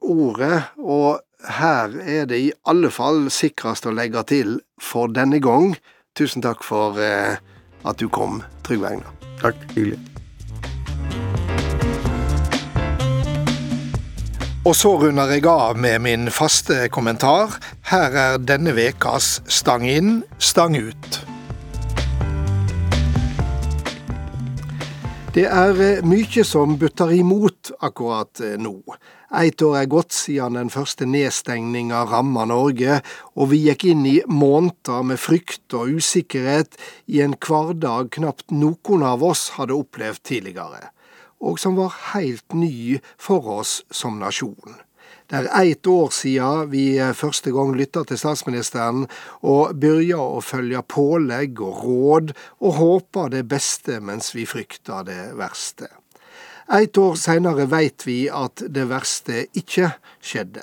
ordet, 0.00 0.62
og 0.78 1.20
her 1.48 1.96
er 2.00 2.26
det 2.30 2.38
i 2.38 2.52
alle 2.68 2.90
fall 2.90 3.26
sikrest 3.32 3.86
å 3.86 3.94
legge 3.94 4.22
til 4.30 4.60
for 4.80 5.10
denne 5.12 5.40
gang. 5.42 5.74
Tusen 6.18 6.44
takk 6.44 6.64
for 6.66 7.00
eh, 7.00 7.40
at 7.82 7.98
du 7.98 8.08
kom, 8.12 8.42
Trygve 8.66 8.94
Egnar. 8.94 9.12
Takk. 9.42 9.58
Hyggelig. 9.74 9.98
Og 14.62 14.76
så 14.78 14.92
runder 14.94 15.32
jeg 15.34 15.42
av 15.50 15.74
med 15.74 16.04
min 16.04 16.30
faste 16.30 16.86
kommentar. 16.94 17.58
Her 17.90 18.14
er 18.14 18.38
denne 18.38 18.76
vekas 18.76 19.40
Stang 19.50 19.88
inn, 19.90 20.20
stang 20.38 20.78
ut. 20.78 21.31
Det 25.32 25.46
er 25.48 25.78
eh, 25.80 26.02
mye 26.04 26.42
som 26.44 26.74
butter 26.76 27.08
imot 27.16 27.70
akkurat 27.80 28.42
eh, 28.44 28.58
nå. 28.60 28.74
Eit 29.32 29.62
år 29.64 29.78
er 29.80 29.86
gått 29.88 30.12
siden 30.12 30.58
den 30.58 30.68
første 30.68 31.06
nedstengninga 31.08 32.02
ramma 32.10 32.44
Norge, 32.50 32.98
og 33.32 33.48
vi 33.54 33.62
gikk 33.62 33.86
inn 33.94 34.04
i 34.10 34.18
måneder 34.28 35.06
med 35.08 35.16
frykt 35.16 35.72
og 35.72 35.96
usikkerhet 35.96 36.76
i 37.08 37.22
en 37.24 37.32
hverdag 37.40 38.12
knapt 38.18 38.52
noen 38.52 39.06
av 39.08 39.24
oss 39.24 39.54
hadde 39.56 39.78
opplevd 39.80 40.20
tidligere, 40.28 40.92
og 41.40 41.56
som 41.64 41.80
var 41.80 41.96
heilt 42.12 42.52
ny 42.52 43.00
for 43.16 43.48
oss 43.56 43.78
som 43.88 44.20
nasjon. 44.20 44.82
Det 45.30 45.38
er 45.38 45.48
ett 45.62 45.86
år 45.86 46.10
siden 46.12 46.70
vi 46.72 46.84
første 47.16 47.52
gang 47.54 47.72
lytta 47.78 48.04
til 48.08 48.20
statsministeren 48.20 49.06
og 49.40 49.74
begynte 49.80 50.20
å 50.20 50.42
følge 50.44 50.82
pålegg 50.82 51.62
og 51.64 51.82
råd 51.86 52.36
og 52.60 52.78
håpa 52.78 53.28
det 53.32 53.46
beste 53.48 54.00
mens 54.00 54.34
vi 54.36 54.46
frykta 54.48 55.02
det 55.08 55.32
verste. 55.38 55.88
Ett 56.72 56.98
år 56.98 57.16
seinere 57.20 57.66
veit 57.68 58.06
vi 58.06 58.30
at 58.32 58.62
det 58.72 58.86
verste 58.88 59.46
ikke 59.58 59.90
skjedde. 60.24 60.62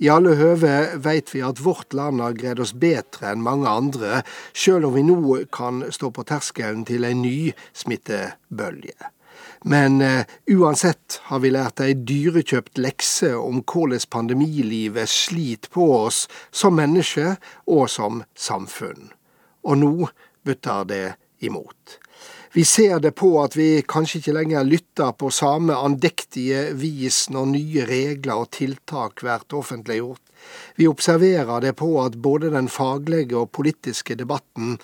I 0.00 0.08
alle 0.08 0.32
høve 0.38 0.74
veit 1.04 1.32
vi 1.34 1.42
at 1.44 1.60
vårt 1.60 1.92
land 1.96 2.22
har 2.24 2.36
greid 2.38 2.60
oss 2.62 2.72
bedre 2.72 3.32
enn 3.32 3.42
mange 3.44 3.68
andre, 3.68 4.22
sjøl 4.56 4.86
om 4.88 4.96
vi 4.96 5.04
nå 5.04 5.40
kan 5.52 5.82
stå 5.92 6.12
på 6.16 6.24
terskelen 6.28 6.86
til 6.88 7.04
en 7.04 7.20
ny 7.20 7.52
smittebølge. 7.76 8.96
Men 9.64 10.00
uh, 10.02 10.22
uansett 10.46 11.20
har 11.28 11.42
vi 11.44 11.52
lært 11.52 11.82
ei 11.84 11.92
dyrekjøpt 11.94 12.80
lekse 12.80 13.34
om 13.36 13.60
hvordan 13.60 14.06
pandemilivet 14.10 15.08
sliter 15.08 15.72
på 15.74 15.88
oss 16.06 16.24
som 16.50 16.78
mennesker 16.80 17.36
og 17.68 17.90
som 17.92 18.22
samfunn. 18.36 19.10
Og 19.68 19.82
nå 19.82 19.94
butter 20.46 20.86
det 20.88 21.06
imot. 21.44 22.00
Vi 22.52 22.64
ser 22.64 22.98
det 22.98 23.12
på 23.14 23.28
at 23.44 23.54
vi 23.54 23.84
kanskje 23.86 24.18
ikke 24.18 24.32
lenger 24.34 24.64
lytter 24.66 25.12
på 25.14 25.28
samme 25.30 25.76
andektige 25.78 26.72
vis 26.74 27.28
når 27.30 27.52
nye 27.52 27.84
regler 27.86 28.42
og 28.42 28.50
tiltak 28.56 29.22
blir 29.22 29.44
offentliggjort. 29.54 30.24
Vi 30.74 30.88
observerer 30.90 31.60
det 31.62 31.76
på 31.78 31.92
at 32.02 32.16
både 32.18 32.50
den 32.50 32.66
faglige 32.72 33.38
og 33.38 33.52
politiske 33.54 34.16
debatten 34.18 34.80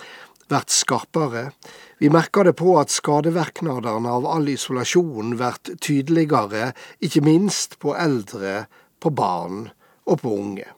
blir 0.48 0.66
skarpere. 0.70 1.50
Vi 1.98 2.10
merker 2.12 2.44
det 2.48 2.56
på 2.60 2.76
at 2.80 2.94
skadevirknadene 2.94 4.14
av 4.18 4.28
all 4.30 4.48
isolasjon 4.52 5.36
blir 5.38 5.76
tydeligere, 5.76 6.72
ikke 7.00 7.24
minst 7.26 7.78
på 7.82 7.96
eldre, 7.96 8.66
på 9.00 9.12
barn 9.12 9.68
og 10.06 10.22
på 10.22 10.34
unge 10.38 10.70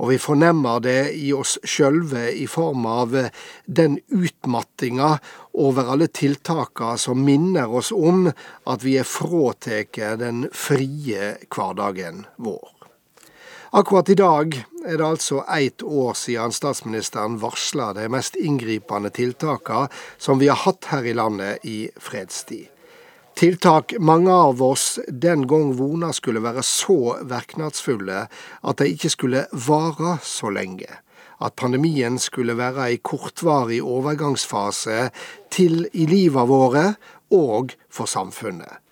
og 0.00 0.08
vi 0.08 0.16
fornemmer 0.20 0.80
det 0.80 1.12
i 1.12 1.28
oss 1.36 1.58
sjølve 1.68 2.30
i 2.32 2.46
form 2.48 2.86
av 2.88 3.12
den 3.66 3.98
utmattinga 4.08 5.10
over 5.60 5.92
alle 5.92 6.08
tiltaka 6.08 6.94
som 7.00 7.20
minner 7.26 7.68
oss 7.68 7.92
om 7.92 8.30
at 8.30 8.86
vi 8.86 8.96
er 9.00 9.08
fråteke 9.08 10.14
den 10.20 10.46
frie 10.56 11.34
hverdagen 11.52 12.24
vår. 12.40 12.89
Akkurat 13.72 14.08
i 14.08 14.14
dag 14.18 14.56
er 14.82 14.96
det 14.98 15.06
altså 15.06 15.44
ett 15.54 15.82
år 15.82 16.16
siden 16.18 16.50
statsministeren 16.50 17.36
varsla 17.38 17.92
de 17.94 18.08
mest 18.10 18.34
inngripende 18.34 19.12
tiltakene 19.14 19.86
som 20.18 20.40
vi 20.40 20.48
har 20.50 20.58
hatt 20.64 20.88
her 20.90 21.06
i 21.06 21.12
landet 21.14 21.62
i 21.62 21.76
fredstid. 21.94 22.66
Tiltak 23.38 23.94
mange 24.02 24.34
av 24.34 24.58
oss 24.66 24.98
den 25.06 25.46
gang 25.46 25.70
vona 25.78 26.10
skulle 26.10 26.42
være 26.42 26.66
så 26.66 27.20
virkningsfulle 27.30 28.24
at 28.26 28.82
de 28.82 28.90
ikke 28.90 29.12
skulle 29.14 29.46
vare 29.54 30.16
så 30.26 30.50
lenge. 30.50 30.90
At 31.38 31.54
pandemien 31.54 32.18
skulle 32.18 32.58
være 32.58 32.90
ei 32.90 32.98
kortvarig 32.98 33.78
overgangsfase 33.86 35.12
til 35.54 35.84
i 35.94 36.10
livet 36.10 36.50
våre 36.50 36.86
og 37.30 37.78
for 37.86 38.10
samfunnet. 38.10 38.82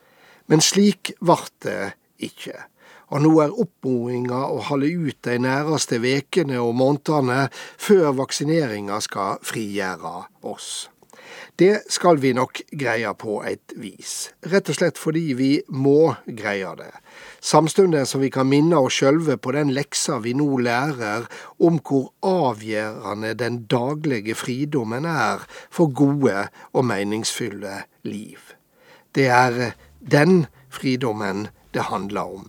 Men 0.47 0.63
slik 0.63 1.17
vart 1.19 1.51
det 1.67 1.97
ikke. 2.23 2.69
Og 3.09 3.25
nå 3.25 3.33
er 3.41 3.57
oppmodinga 3.65 4.43
å 4.53 4.61
holde 4.69 4.91
ut 5.09 5.19
de 5.25 5.39
næreste 5.41 6.03
vekene 6.05 6.61
og 6.61 6.75
månedene 6.77 7.49
før 7.81 8.13
vaksineringa 8.21 9.01
skal 9.05 9.41
frigjøre 9.49 10.15
oss. 10.49 10.89
Det 11.59 11.81
skal 11.91 12.21
vi 12.23 12.31
nok 12.37 12.61
greie 12.71 13.11
på 13.19 13.41
et 13.49 13.73
vis, 13.77 14.31
rett 14.47 14.69
og 14.71 14.77
slett 14.79 15.01
fordi 15.01 15.33
vi 15.35 15.49
må 15.75 16.15
greie 16.25 16.71
det. 16.79 16.93
Samtidig 17.41 18.05
som 18.07 18.23
vi 18.23 18.31
kan 18.31 18.49
minne 18.49 18.79
oss 18.79 19.01
sjølve 19.01 19.39
på 19.43 19.53
den 19.57 19.73
leksa 19.75 20.21
vi 20.23 20.37
nå 20.39 20.47
lærer 20.63 21.27
om 21.59 21.81
hvor 21.83 22.13
avgjørende 22.23 23.35
den 23.41 23.65
daglige 23.71 24.37
fridommen 24.39 25.09
er 25.11 25.43
for 25.67 25.91
gode 25.91 26.47
og 26.73 26.87
meningsfulle 26.87 27.83
liv. 28.07 28.39
Det 29.15 29.27
er 29.27 29.75
den 29.99 30.47
fridommen 30.71 31.49
det 31.75 31.89
handler 31.91 32.39
om. 32.39 32.49